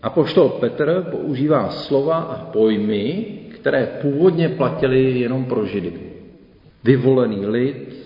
A 0.03 0.11
poštol 0.11 0.49
Petr 0.49 1.07
používá 1.11 1.69
slova 1.69 2.17
a 2.17 2.45
pojmy, 2.45 3.27
které 3.49 3.87
původně 4.03 4.49
platily 4.49 5.21
jenom 5.21 5.45
pro 5.45 5.67
židy. 5.67 5.93
Vyvolený 6.85 7.47
lid 7.47 7.97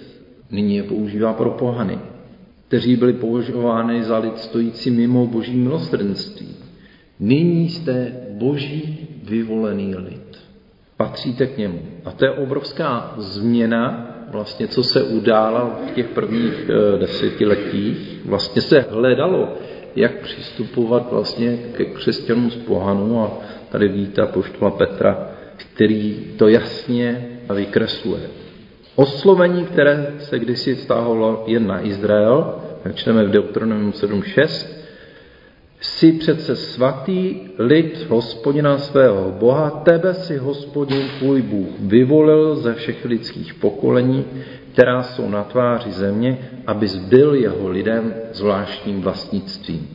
nyní 0.51 0.77
je 0.77 0.83
používá 0.83 1.33
pro 1.33 1.51
pohany, 1.51 1.99
kteří 2.69 2.97
byli 2.97 3.13
považováni 3.13 4.05
za 4.05 4.19
lid 4.19 4.39
stojící 4.39 4.91
mimo 4.91 5.27
boží 5.27 5.57
milosrdenství. 5.57 6.64
Nyní 7.21 7.69
jste 7.69 8.13
boží 8.31 9.09
vyvolený 9.23 9.95
lid. 9.95 10.39
Patříte 10.97 11.47
k 11.47 11.59
němu. 11.59 11.83
A 12.05 12.11
to 12.11 12.25
je 12.25 12.31
obrovská 12.31 13.15
změna, 13.19 14.11
vlastně 14.31 14.69
co 14.69 14.83
se 14.83 15.03
udála 15.03 15.81
v 15.87 15.91
těch 15.91 16.09
prvních 16.09 16.71
eh, 16.71 16.99
desetiletích. 16.99 18.21
Vlastně 18.25 18.63
se 18.63 18.81
hledalo, 18.91 19.49
jak 19.97 20.21
přistupovat 20.21 21.13
vlastně 21.13 21.59
ke 21.77 21.85
křesťanům 21.85 22.51
z 22.51 22.57
pohanu 22.57 23.21
a 23.21 23.39
tady 23.71 23.89
vidíte 23.89 24.27
poštola 24.27 24.71
Petra, 24.71 25.29
který 25.57 26.15
to 26.39 26.49
jasně 26.49 27.29
vykresluje. 27.55 28.21
Oslovení, 28.97 29.65
které 29.65 30.15
se 30.19 30.39
kdysi 30.39 30.75
vztahovalo 30.75 31.45
jen 31.47 31.67
na 31.67 31.87
Izrael, 31.87 32.55
jak 32.85 32.95
čteme 32.95 33.25
v 33.25 33.31
Deuteronomium 33.31 33.91
7.6, 33.91 34.84
Jsi 35.85 36.13
přece 36.13 36.57
svatý 36.57 37.41
lid 37.59 38.07
hospodina 38.09 38.79
svého 38.79 39.37
Boha, 39.39 39.71
tebe 39.71 40.15
si 40.15 40.37
hospodin 40.37 41.03
tvůj 41.19 41.43
Bůh 41.43 41.69
vyvolil 41.81 42.57
ze 42.57 42.75
všech 42.75 43.05
lidských 43.05 43.55
pokolení, 43.55 44.25
která 44.73 45.03
jsou 45.03 45.29
na 45.29 45.45
tváři 45.45 45.91
země, 45.91 46.39
abys 46.67 46.97
byl 46.97 47.35
jeho 47.35 47.69
lidem 47.69 48.15
zvláštním 48.33 49.01
vlastnictvím. 49.01 49.89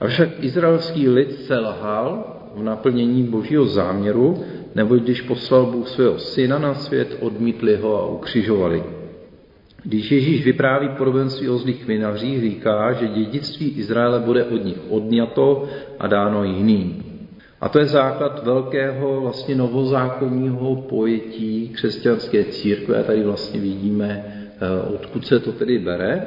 Avšak 0.00 0.28
izraelský 0.40 1.08
lid 1.08 1.32
selhal 1.46 2.24
v 2.54 2.62
naplnění 2.62 3.22
božího 3.22 3.64
záměru, 3.64 4.44
nebo 4.74 4.96
když 4.96 5.20
poslal 5.20 5.66
Bůh 5.66 5.88
svého 5.88 6.18
syna 6.18 6.58
na 6.58 6.74
svět, 6.74 7.16
odmítli 7.20 7.76
ho 7.76 8.02
a 8.02 8.06
ukřižovali. 8.06 8.82
Když 9.84 10.10
Ježíš 10.10 10.44
vypráví 10.44 10.88
podobenství 10.88 11.48
o 11.48 11.58
zlých 11.58 11.86
vinařích, 11.86 12.40
říká, 12.40 12.92
že 12.92 13.08
dědictví 13.08 13.68
Izraele 13.68 14.20
bude 14.20 14.44
od 14.44 14.64
nich 14.64 14.78
odňato 14.88 15.68
a 15.98 16.06
dáno 16.06 16.44
jiným. 16.44 17.02
A 17.60 17.68
to 17.68 17.78
je 17.78 17.86
základ 17.86 18.44
velkého 18.44 19.20
vlastně 19.20 19.54
novozákonního 19.54 20.76
pojetí 20.76 21.68
křesťanské 21.68 22.44
církve. 22.44 23.00
A 23.00 23.02
tady 23.02 23.22
vlastně 23.22 23.60
vidíme, 23.60 24.24
eh, 24.60 24.94
odkud 24.94 25.26
se 25.26 25.40
to 25.40 25.52
tedy 25.52 25.78
bere. 25.78 26.26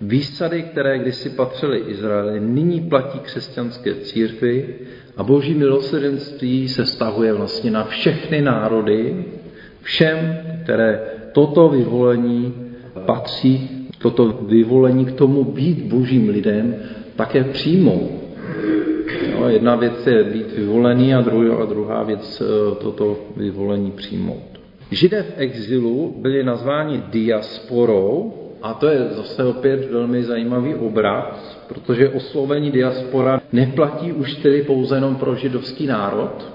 Výsady, 0.00 0.62
které 0.62 0.98
kdysi 0.98 1.30
patřily 1.30 1.78
Izraeli, 1.78 2.40
nyní 2.40 2.80
platí 2.80 3.18
křesťanské 3.18 3.94
církvi 3.94 4.74
a 5.16 5.22
boží 5.22 5.54
milosrdenství 5.54 6.68
se 6.68 6.86
stahuje 6.86 7.32
vlastně 7.32 7.70
na 7.70 7.84
všechny 7.84 8.42
národy, 8.42 9.24
všem, 9.82 10.38
které 10.62 11.00
toto 11.32 11.68
vyvolení 11.68 12.63
patří, 13.06 13.70
toto 13.98 14.38
vyvolení 14.42 15.04
k 15.04 15.12
tomu 15.12 15.44
být 15.44 15.82
božím 15.82 16.28
lidem, 16.28 16.74
také 17.16 17.44
přijmou. 17.44 18.10
No, 19.40 19.48
jedna 19.48 19.76
věc 19.76 20.06
je 20.06 20.24
být 20.24 20.56
vyvolený 20.56 21.14
a 21.14 21.20
druhá, 21.20 21.62
a 21.62 21.64
druhá 21.64 22.02
věc 22.02 22.42
eh, 22.42 22.74
toto 22.74 23.16
vyvolení 23.36 23.90
přijmout. 23.90 24.54
Židé 24.90 25.22
v 25.22 25.32
exilu 25.36 26.14
byli 26.18 26.44
nazváni 26.44 27.02
diasporou, 27.10 28.34
a 28.62 28.74
to 28.74 28.88
je 28.88 29.08
zase 29.10 29.44
opět 29.44 29.90
velmi 29.90 30.22
zajímavý 30.22 30.74
obraz, 30.74 31.64
protože 31.68 32.08
oslovení 32.08 32.70
diaspora 32.70 33.40
neplatí 33.52 34.12
už 34.12 34.34
tedy 34.34 34.62
pouze 34.62 34.96
jenom 34.96 35.16
pro 35.16 35.34
židovský 35.34 35.86
národ, 35.86 36.52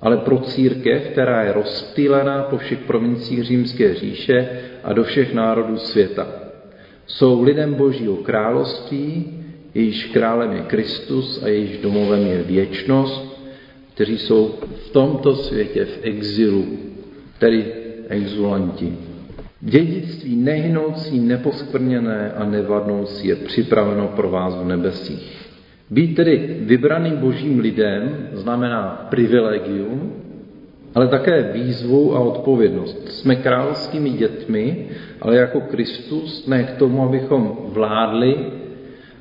ale 0.00 0.16
pro 0.16 0.38
církev, 0.38 1.02
která 1.12 1.42
je 1.42 1.52
rozptýlená 1.52 2.42
po 2.42 2.56
všech 2.56 2.78
provinciích 2.78 3.44
římské 3.44 3.94
říše 3.94 4.48
a 4.84 4.92
do 4.92 5.04
všech 5.04 5.34
národů 5.34 5.78
světa. 5.78 6.26
Jsou 7.06 7.42
lidem 7.42 7.74
Božího 7.74 8.16
království, 8.16 9.24
jejíž 9.74 10.04
králem 10.04 10.52
je 10.52 10.60
Kristus 10.60 11.42
a 11.42 11.48
jejíž 11.48 11.78
domovem 11.78 12.26
je 12.26 12.42
věčnost, 12.42 13.34
kteří 13.94 14.18
jsou 14.18 14.54
v 14.86 14.92
tomto 14.92 15.36
světě 15.36 15.84
v 15.84 15.98
exilu, 16.02 16.66
tedy 17.38 17.64
exulanti. 18.08 18.92
Dědictví 19.60 20.36
nehynoucí, 20.36 21.18
neposkvrněné 21.18 22.32
a 22.32 22.44
nevadnoucí 22.44 23.28
je 23.28 23.36
připraveno 23.36 24.08
pro 24.08 24.30
vás 24.30 24.54
v 24.54 24.64
nebesích. 24.64 25.44
Být 25.90 26.14
tedy 26.14 26.56
vybraným 26.60 27.16
božím 27.16 27.58
lidem 27.58 28.28
znamená 28.32 29.06
privilegium, 29.10 30.12
ale 30.94 31.08
také 31.08 31.52
výzvu 31.52 32.16
a 32.16 32.20
odpovědnost. 32.20 33.08
Jsme 33.08 33.36
královskými 33.36 34.10
dětmi, 34.10 34.86
ale 35.20 35.36
jako 35.36 35.60
Kristus 35.60 36.46
ne 36.46 36.64
k 36.64 36.78
tomu, 36.78 37.02
abychom 37.02 37.56
vládli, 37.68 38.36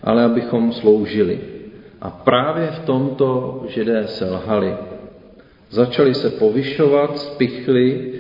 ale 0.04 0.24
abychom 0.24 0.72
sloužili. 0.72 1.40
A 2.02 2.10
právě 2.10 2.68
v 2.68 2.80
tomto 2.80 3.64
židé 3.68 4.08
selhali. 4.08 4.74
Začali 5.70 6.14
se 6.14 6.30
povyšovat, 6.30 7.20
spichli, 7.20 8.12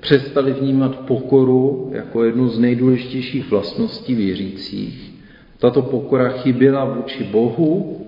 přestali 0.00 0.52
vnímat 0.52 0.98
pokoru 0.98 1.90
jako 1.94 2.24
jednu 2.24 2.48
z 2.48 2.58
nejdůležitějších 2.58 3.50
vlastností 3.50 4.14
věřících. 4.14 5.12
Tato 5.58 5.82
pokora 5.82 6.28
chyběla 6.28 6.84
vůči 6.84 7.24
Bohu, 7.24 8.06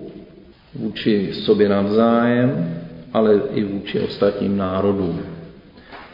vůči 0.75 1.29
sobě 1.33 1.69
navzájem, 1.69 2.79
ale 3.13 3.41
i 3.53 3.63
vůči 3.63 3.99
ostatním 3.99 4.57
národům. 4.57 5.19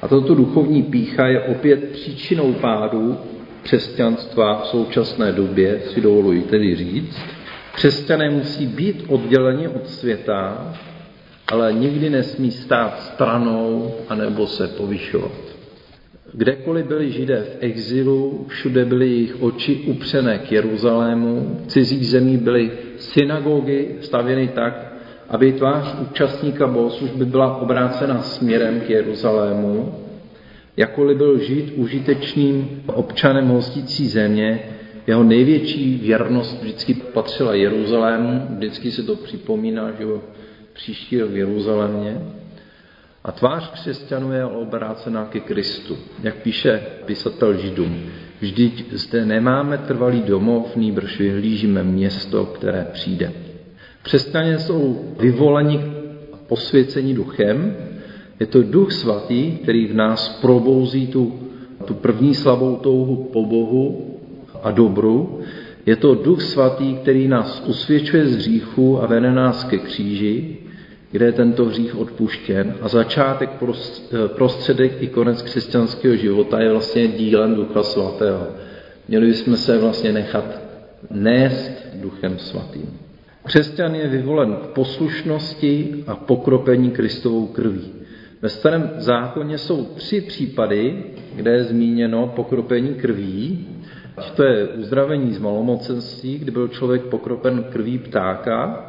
A 0.02 0.08
toto 0.08 0.36
duchovní 0.36 0.84
pícha 0.84 1.28
je 1.28 1.42
opět 1.42 1.90
příčinou 1.92 2.54
pádu 2.54 3.18
křesťanstva 3.64 4.62
v 4.62 4.68
současné 4.68 5.32
době, 5.32 5.82
si 5.86 6.02
dovoluji 6.02 6.42
tedy 6.42 6.76
říct. 6.76 7.20
Křesťané 7.74 8.30
musí 8.30 8.68
být 8.68 9.06
odděleni 9.08 9.68
od 9.68 9.88
světa, 9.88 10.74
ale 11.48 11.74
nikdy 11.74 12.10
nesmí 12.10 12.52
stát 12.52 13.02
stranou 13.02 13.96
anebo 14.10 14.48
se 14.48 14.68
povyšovat. 14.68 15.32
Kdekoliv 16.34 16.86
byli 16.86 17.12
židé 17.12 17.42
v 17.42 17.58
exilu, 17.60 18.46
všude 18.48 18.86
byly 18.86 19.08
jejich 19.08 19.42
oči 19.42 19.76
upřené 19.76 20.40
k 20.40 20.52
Jeruzalému, 20.52 21.60
v 21.64 21.68
cizích 21.68 22.08
zemí 22.08 22.38
byly 22.38 22.72
synagogy 22.98 23.96
stavěny 24.02 24.48
tak, 24.48 24.89
aby 25.30 25.54
tvář 25.54 25.96
účastníka 26.02 26.68
bohoslužby 26.68 27.26
byla 27.26 27.58
obrácena 27.58 28.22
směrem 28.22 28.82
k 28.82 28.90
Jeruzalému. 28.90 29.96
Jakoliv 30.78 31.18
byl 31.18 31.40
žít 31.40 31.74
užitečným 31.76 32.84
občanem 32.88 33.48
hostící 33.48 34.08
země, 34.08 34.60
jeho 35.08 35.24
největší 35.24 35.98
věrnost 36.04 36.62
vždycky 36.62 36.94
patřila 36.94 37.54
Jeruzalému, 37.54 38.48
vždycky 38.50 38.92
se 38.92 39.04
to 39.04 39.16
připomíná, 39.16 39.92
že 39.98 40.04
jo, 40.04 40.22
příští 40.74 41.18
v 41.18 41.38
Jeruzalémě. 41.38 42.22
A 43.24 43.32
tvář 43.32 43.72
křesťanů 43.72 44.32
je 44.32 44.46
obrácená 44.46 45.26
ke 45.26 45.40
Kristu, 45.40 45.98
jak 46.24 46.36
píše 46.36 46.82
pisatel 47.06 47.58
Židům. 47.58 48.02
Vždyť 48.42 48.94
zde 48.94 49.26
nemáme 49.26 49.78
trvalý 49.78 50.22
domov, 50.22 50.76
nýbrž 50.76 51.20
vyhlížíme 51.20 51.84
město, 51.84 52.46
které 52.46 52.88
přijde. 52.94 53.49
Křesťané 54.02 54.60
jsou 54.60 55.02
vyvoleni 55.20 55.80
posvěcení 56.48 57.14
duchem. 57.14 57.76
Je 58.40 58.46
to 58.46 58.64
duch 58.64 58.92
svatý, 58.92 59.52
který 59.52 59.88
v 59.88 59.96
nás 59.96 60.40
probouzí 60.42 61.08
tu, 61.08 61.40
tu 61.86 61.94
první 61.94 62.36
slabou 62.36 62.76
touhu 62.76 63.30
po 63.34 63.46
Bohu 63.46 64.16
a 64.64 64.72
dobru. 64.72 65.40
Je 65.86 65.96
to 65.96 66.16
duch 66.16 66.42
svatý, 66.42 66.96
který 66.96 67.28
nás 67.28 67.64
usvědčuje 67.68 68.28
z 68.28 68.36
hříchu 68.36 69.04
a 69.04 69.06
vede 69.06 69.32
nás 69.32 69.64
ke 69.64 69.78
kříži 69.78 70.58
kde 71.12 71.26
je 71.26 71.32
tento 71.32 71.66
hřích 71.66 71.96
odpuštěn 71.96 72.76
a 72.82 72.88
začátek, 72.88 73.50
prostředek 74.28 75.02
i 75.02 75.08
konec 75.08 75.42
křesťanského 75.42 76.16
života 76.16 76.62
je 76.62 76.72
vlastně 76.72 77.08
dílem 77.08 77.56
Ducha 77.56 77.84
Svatého. 77.84 78.48
Měli 79.08 79.28
bychom 79.28 79.58
se 79.58 79.78
vlastně 79.78 80.12
nechat 80.12 80.46
nést 81.12 81.72
Duchem 81.94 82.40
Svatým. 82.40 83.00
Křesťan 83.50 83.96
je 83.96 84.08
vyvolen 84.08 84.56
k 84.56 84.68
poslušnosti 84.68 86.04
a 86.08 86.16
pokropení 86.16 86.92
Kristovou 86.92 87.48
krví. 87.48 87.92
Ve 88.42 88.50
starém 88.50 88.92
zákoně 88.98 89.58
jsou 89.58 89.86
tři 89.86 90.22
případy, 90.22 91.04
kde 91.36 91.52
je 91.52 91.64
zmíněno 91.64 92.28
pokropení 92.36 92.94
krví. 92.96 93.68
To 94.36 94.44
je 94.44 94.68
uzdravení 94.68 95.34
z 95.34 95.40
malomocenství, 95.40 96.38
kdy 96.38 96.52
byl 96.52 96.68
člověk 96.68 97.02
pokropen 97.02 97.64
krví 97.64 97.98
ptáka, 97.98 98.86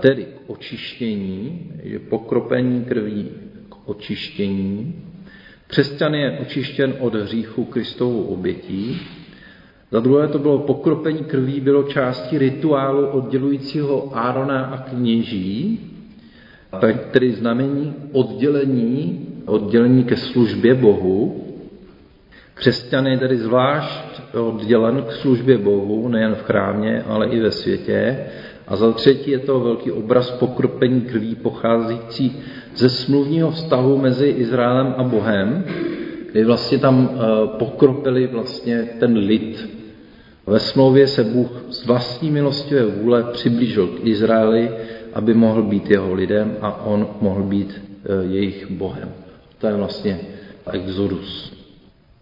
tedy 0.00 0.24
k 0.24 0.50
očištění, 0.50 1.70
že 1.82 1.98
pokropení 1.98 2.84
krví 2.84 3.28
k 3.68 3.88
očištění. 3.88 5.04
Křesťan 5.66 6.14
je 6.14 6.38
očištěn 6.38 6.94
od 6.98 7.14
hříchu 7.14 7.64
Kristovou 7.64 8.22
obětí. 8.22 9.00
Za 9.90 10.00
druhé 10.00 10.28
to 10.28 10.38
bylo 10.38 10.58
pokropení 10.58 11.24
krví, 11.24 11.60
bylo 11.60 11.82
částí 11.82 12.38
rituálu 12.38 13.06
oddělujícího 13.06 14.10
Árona 14.16 14.64
a 14.64 14.76
kněží, 14.76 15.80
tedy 17.10 17.32
znamení 17.32 17.94
oddělení, 18.12 19.26
oddělení 19.46 20.04
ke 20.04 20.16
službě 20.16 20.74
Bohu. 20.74 21.44
Křesťan 22.54 23.06
je 23.06 23.18
tedy 23.18 23.36
zvlášť 23.36 24.34
oddělen 24.34 25.02
k 25.02 25.12
službě 25.12 25.58
Bohu, 25.58 26.08
nejen 26.08 26.34
v 26.34 26.42
chrámě, 26.42 27.02
ale 27.02 27.26
i 27.26 27.40
ve 27.40 27.50
světě. 27.50 28.26
A 28.68 28.76
za 28.76 28.92
třetí 28.92 29.30
je 29.30 29.38
to 29.38 29.60
velký 29.60 29.92
obraz 29.92 30.30
pokropení 30.30 31.00
krví 31.00 31.34
pocházející 31.34 32.36
ze 32.76 32.88
smluvního 32.88 33.50
vztahu 33.50 33.98
mezi 33.98 34.26
Izraelem 34.26 34.94
a 34.96 35.02
Bohem, 35.02 35.64
kdy 36.32 36.44
vlastně 36.44 36.78
tam 36.78 37.10
eh, 37.12 37.18
pokropili 37.58 38.26
vlastně 38.26 38.88
ten 39.00 39.16
lid. 39.16 39.77
Ve 40.48 40.60
smlouvě 40.60 41.06
se 41.06 41.24
Bůh 41.24 41.64
z 41.70 41.86
vlastní 41.86 42.30
milostivé 42.30 42.86
vůle 42.86 43.24
přiblížil 43.32 43.86
k 43.86 44.06
Izraeli, 44.06 44.70
aby 45.12 45.34
mohl 45.34 45.62
být 45.62 45.90
jeho 45.90 46.14
lidem 46.14 46.56
a 46.60 46.84
on 46.84 47.08
mohl 47.20 47.42
být 47.42 47.80
eh, 48.04 48.24
jejich 48.24 48.70
Bohem. 48.70 49.08
To 49.58 49.66
je 49.66 49.74
vlastně 49.74 50.20
exodus. 50.72 51.52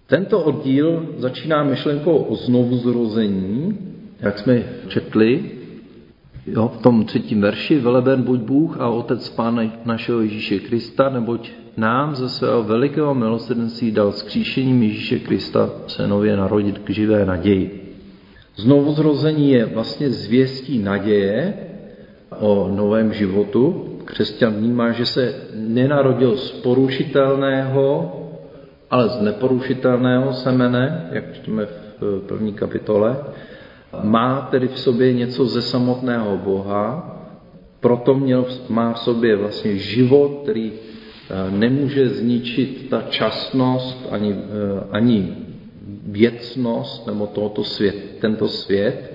Tento 0.07 0.41
oddíl 0.41 1.07
začíná 1.19 1.63
myšlenkou 1.63 2.17
o 2.17 2.35
znovuzrození, 2.35 3.79
jak 4.21 4.39
jsme 4.39 4.63
četli, 4.89 5.51
Jo, 6.47 6.71
v 6.79 6.83
tom 6.83 7.05
třetím 7.05 7.41
verši, 7.41 7.79
veleben 7.79 8.23
buď 8.23 8.41
Bůh 8.41 8.81
a 8.81 8.89
Otec 8.89 9.29
Pána 9.29 9.63
našeho 9.85 10.21
Ježíše 10.21 10.59
Krista, 10.59 11.09
neboť 11.09 11.51
nám 11.77 12.17
ze 12.17 12.29
svého 12.29 12.63
velikého 12.63 13.15
milosrdenství 13.15 13.91
dal 13.91 14.13
skříšením 14.13 14.83
Ježíše 14.83 15.19
Krista 15.19 15.71
se 15.87 16.07
nově 16.07 16.37
narodit 16.37 16.79
k 16.79 16.91
živé 16.91 17.27
naději. 17.27 17.86
Znovu 18.57 18.93
zrození 18.93 19.51
je 19.51 19.65
vlastně 19.65 20.11
zvěstí 20.11 20.79
naděje 20.79 21.55
o 22.41 22.69
novém 22.75 23.13
životu. 23.13 23.85
Křesťan 24.05 24.55
vnímá, 24.55 24.93
že 24.93 25.07
se 25.07 25.35
nenarodil 25.55 26.37
z 26.37 26.51
porušitelného, 26.51 28.13
ale 28.91 29.09
z 29.09 29.21
neporušitelného 29.21 30.33
semene, 30.33 31.09
jak 31.13 31.35
čteme 31.35 31.67
v 32.01 32.21
první 32.27 32.53
kapitole, 32.53 33.17
má 34.03 34.49
tedy 34.51 34.69
v 34.69 34.79
sobě 34.79 35.13
něco 35.13 35.47
ze 35.47 35.63
samotného 35.63 36.37
Boha, 36.37 37.13
proto 37.81 38.15
měl, 38.15 38.47
má 38.69 38.93
v 38.93 38.99
sobě 38.99 39.37
vlastně 39.37 39.77
život, 39.77 40.41
který 40.43 40.73
eh, 40.73 41.51
nemůže 41.51 42.09
zničit 42.09 42.91
ta 42.91 43.03
časnost 43.03 44.09
ani, 44.11 44.33
eh, 44.33 44.85
ani 44.91 45.46
věcnost 46.07 47.07
nebo 47.07 47.27
tohoto 47.27 47.65
svět, 47.65 47.97
tento 48.21 48.49
svět. 48.49 49.13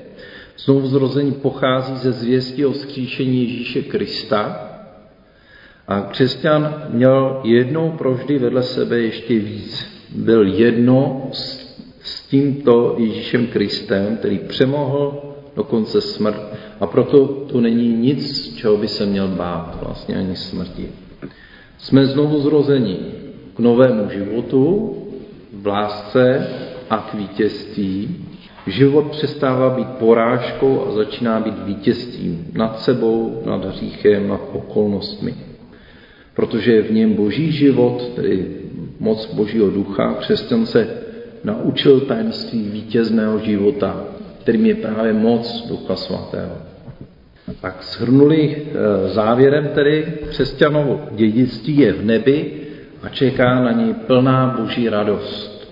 Znovu 0.58 0.88
zrození 0.88 1.32
pochází 1.32 1.96
ze 1.96 2.12
zvěstí 2.12 2.66
o 2.66 2.74
skříšení 2.74 3.42
Ježíše 3.42 3.82
Krista. 3.82 4.68
A 5.88 6.02
křesťan 6.02 6.84
měl 6.90 7.42
jednou 7.44 7.92
provždy 7.92 8.38
vedle 8.40 8.64
sebe 8.64 9.00
ještě 9.00 9.40
víc. 9.40 9.86
Byl 10.16 10.48
jedno 10.48 11.30
s 11.32 11.72
s 12.04 12.28
tímto 12.28 12.96
Ježíšem 12.98 13.48
Kristem, 13.48 14.18
který 14.18 14.40
přemohl 14.40 15.22
dokonce 15.56 16.02
smrt 16.02 16.42
a 16.80 16.88
proto 16.88 17.28
tu 17.28 17.60
není 17.60 17.88
nic, 17.88 18.54
čeho 18.56 18.78
by 18.78 18.88
se 18.88 19.06
měl 19.06 19.28
bát, 19.28 19.78
vlastně 19.82 20.16
ani 20.16 20.36
smrti. 20.36 20.90
Jsme 21.78 22.06
znovu 22.06 22.42
zrození 22.42 22.98
k 23.56 23.60
novému 23.60 24.10
životu, 24.10 24.96
v 25.54 25.68
lásce 25.68 26.48
a 26.90 26.98
k 26.98 27.14
vítězství. 27.14 28.26
Život 28.68 29.06
přestává 29.12 29.70
být 29.70 29.88
porážkou 29.88 30.86
a 30.88 30.92
začíná 30.92 31.40
být 31.40 31.66
vítězstvím 31.66 32.48
nad 32.54 32.80
sebou, 32.80 33.42
nad 33.46 33.66
hříchem, 33.66 34.28
nad 34.28 34.42
okolnostmi. 34.54 35.36
Protože 36.34 36.72
je 36.72 36.82
v 36.82 36.92
něm 36.92 37.14
boží 37.14 37.52
život, 37.52 38.12
tedy 38.16 38.48
moc 39.00 39.34
božího 39.34 39.70
ducha, 39.70 40.14
křesťan 40.14 40.66
se 40.66 40.88
naučil 41.44 42.00
tajemství 42.00 42.70
vítězného 42.70 43.40
života, 43.40 44.04
kterým 44.42 44.66
je 44.66 44.76
právě 44.76 45.14
moc 45.14 45.68
Ducha 45.70 45.96
Svatého. 45.96 46.58
Tak 47.62 47.84
shrnuli 47.84 48.56
eh, 48.56 49.10
závěrem 49.10 49.70
tedy 49.76 50.14
křesťanovo 50.30 51.02
dědictví 51.12 51.78
je 51.78 51.94
v 51.94 52.06
nebi 52.06 52.61
a 53.04 53.10
čeká 53.10 53.60
na 53.60 53.72
něj 53.72 53.94
plná 53.94 54.56
boží 54.60 54.90
radost. 54.90 55.72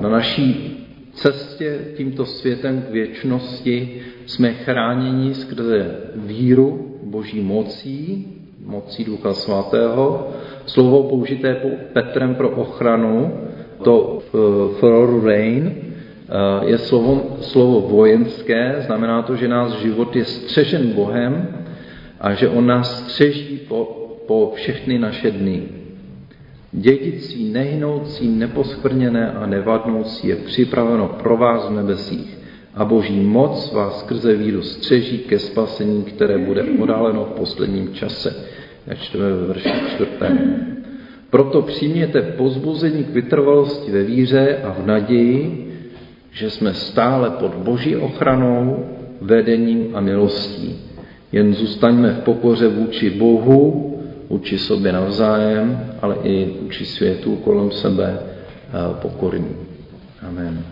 Na 0.00 0.08
naší 0.08 0.76
cestě 1.14 1.78
tímto 1.96 2.26
světem 2.26 2.82
k 2.82 2.90
věčnosti 2.90 4.02
jsme 4.26 4.52
chráněni 4.52 5.34
skrze 5.34 5.96
víru 6.16 6.96
boží 7.02 7.40
mocí, 7.40 8.26
mocí 8.66 9.04
Ducha 9.04 9.34
Svatého, 9.34 10.28
slovo 10.66 11.02
použité 11.02 11.54
Petrem 11.92 12.34
pro 12.34 12.50
ochranu, 12.50 13.40
to 13.82 14.22
for 14.80 15.24
rain 15.24 15.66
uh, 15.66 16.68
je 16.68 16.78
slovo, 16.78 17.36
slovo 17.40 17.80
vojenské, 17.80 18.82
znamená 18.86 19.22
to, 19.22 19.36
že 19.36 19.48
náš 19.48 19.72
život 19.72 20.16
je 20.16 20.24
střežen 20.24 20.92
Bohem 20.92 21.48
a 22.20 22.34
že 22.34 22.48
On 22.48 22.66
nás 22.66 23.04
střeží 23.04 23.60
po, 23.68 23.84
po 24.26 24.52
všechny 24.54 24.98
naše 24.98 25.30
dny. 25.30 25.79
Dědictví 26.72 27.52
nehynoucí, 27.52 28.28
neposkvrněné 28.28 29.32
a 29.32 29.46
nevadnoucí 29.46 30.28
je 30.28 30.36
připraveno 30.36 31.08
pro 31.22 31.36
vás 31.36 31.68
v 31.68 31.72
nebesích 31.72 32.38
a 32.74 32.84
boží 32.84 33.20
moc 33.20 33.72
vás 33.72 34.00
skrze 34.00 34.36
víru 34.36 34.62
střeží 34.62 35.18
ke 35.18 35.38
spasení, 35.38 36.02
které 36.02 36.38
bude 36.38 36.62
odáleno 36.62 37.24
v 37.24 37.38
posledním 37.38 37.94
čase. 37.94 38.46
Jak 38.86 38.98
čteme 38.98 39.32
ve 39.32 39.46
verši 39.46 39.70
čtvrtém. 39.88 40.66
Proto 41.30 41.62
přijměte 41.62 42.22
pozbuzení 42.22 43.04
k 43.04 43.10
vytrvalosti 43.10 43.90
ve 43.90 44.02
víře 44.02 44.56
a 44.64 44.72
v 44.72 44.86
naději, 44.86 45.72
že 46.30 46.50
jsme 46.50 46.74
stále 46.74 47.30
pod 47.30 47.54
boží 47.54 47.96
ochranou, 47.96 48.86
vedením 49.20 49.90
a 49.94 50.00
milostí. 50.00 50.76
Jen 51.32 51.54
zůstaňme 51.54 52.12
v 52.12 52.18
pokoře 52.18 52.68
vůči 52.68 53.10
Bohu, 53.10 53.89
vůči 54.30 54.58
sobě 54.58 54.92
navzájem, 54.92 55.94
ale 56.02 56.16
i 56.22 56.58
vůči 56.62 56.86
světu 56.86 57.36
kolem 57.36 57.70
sebe 57.70 58.18
pokorní. 59.02 59.56
Amen. 60.28 60.64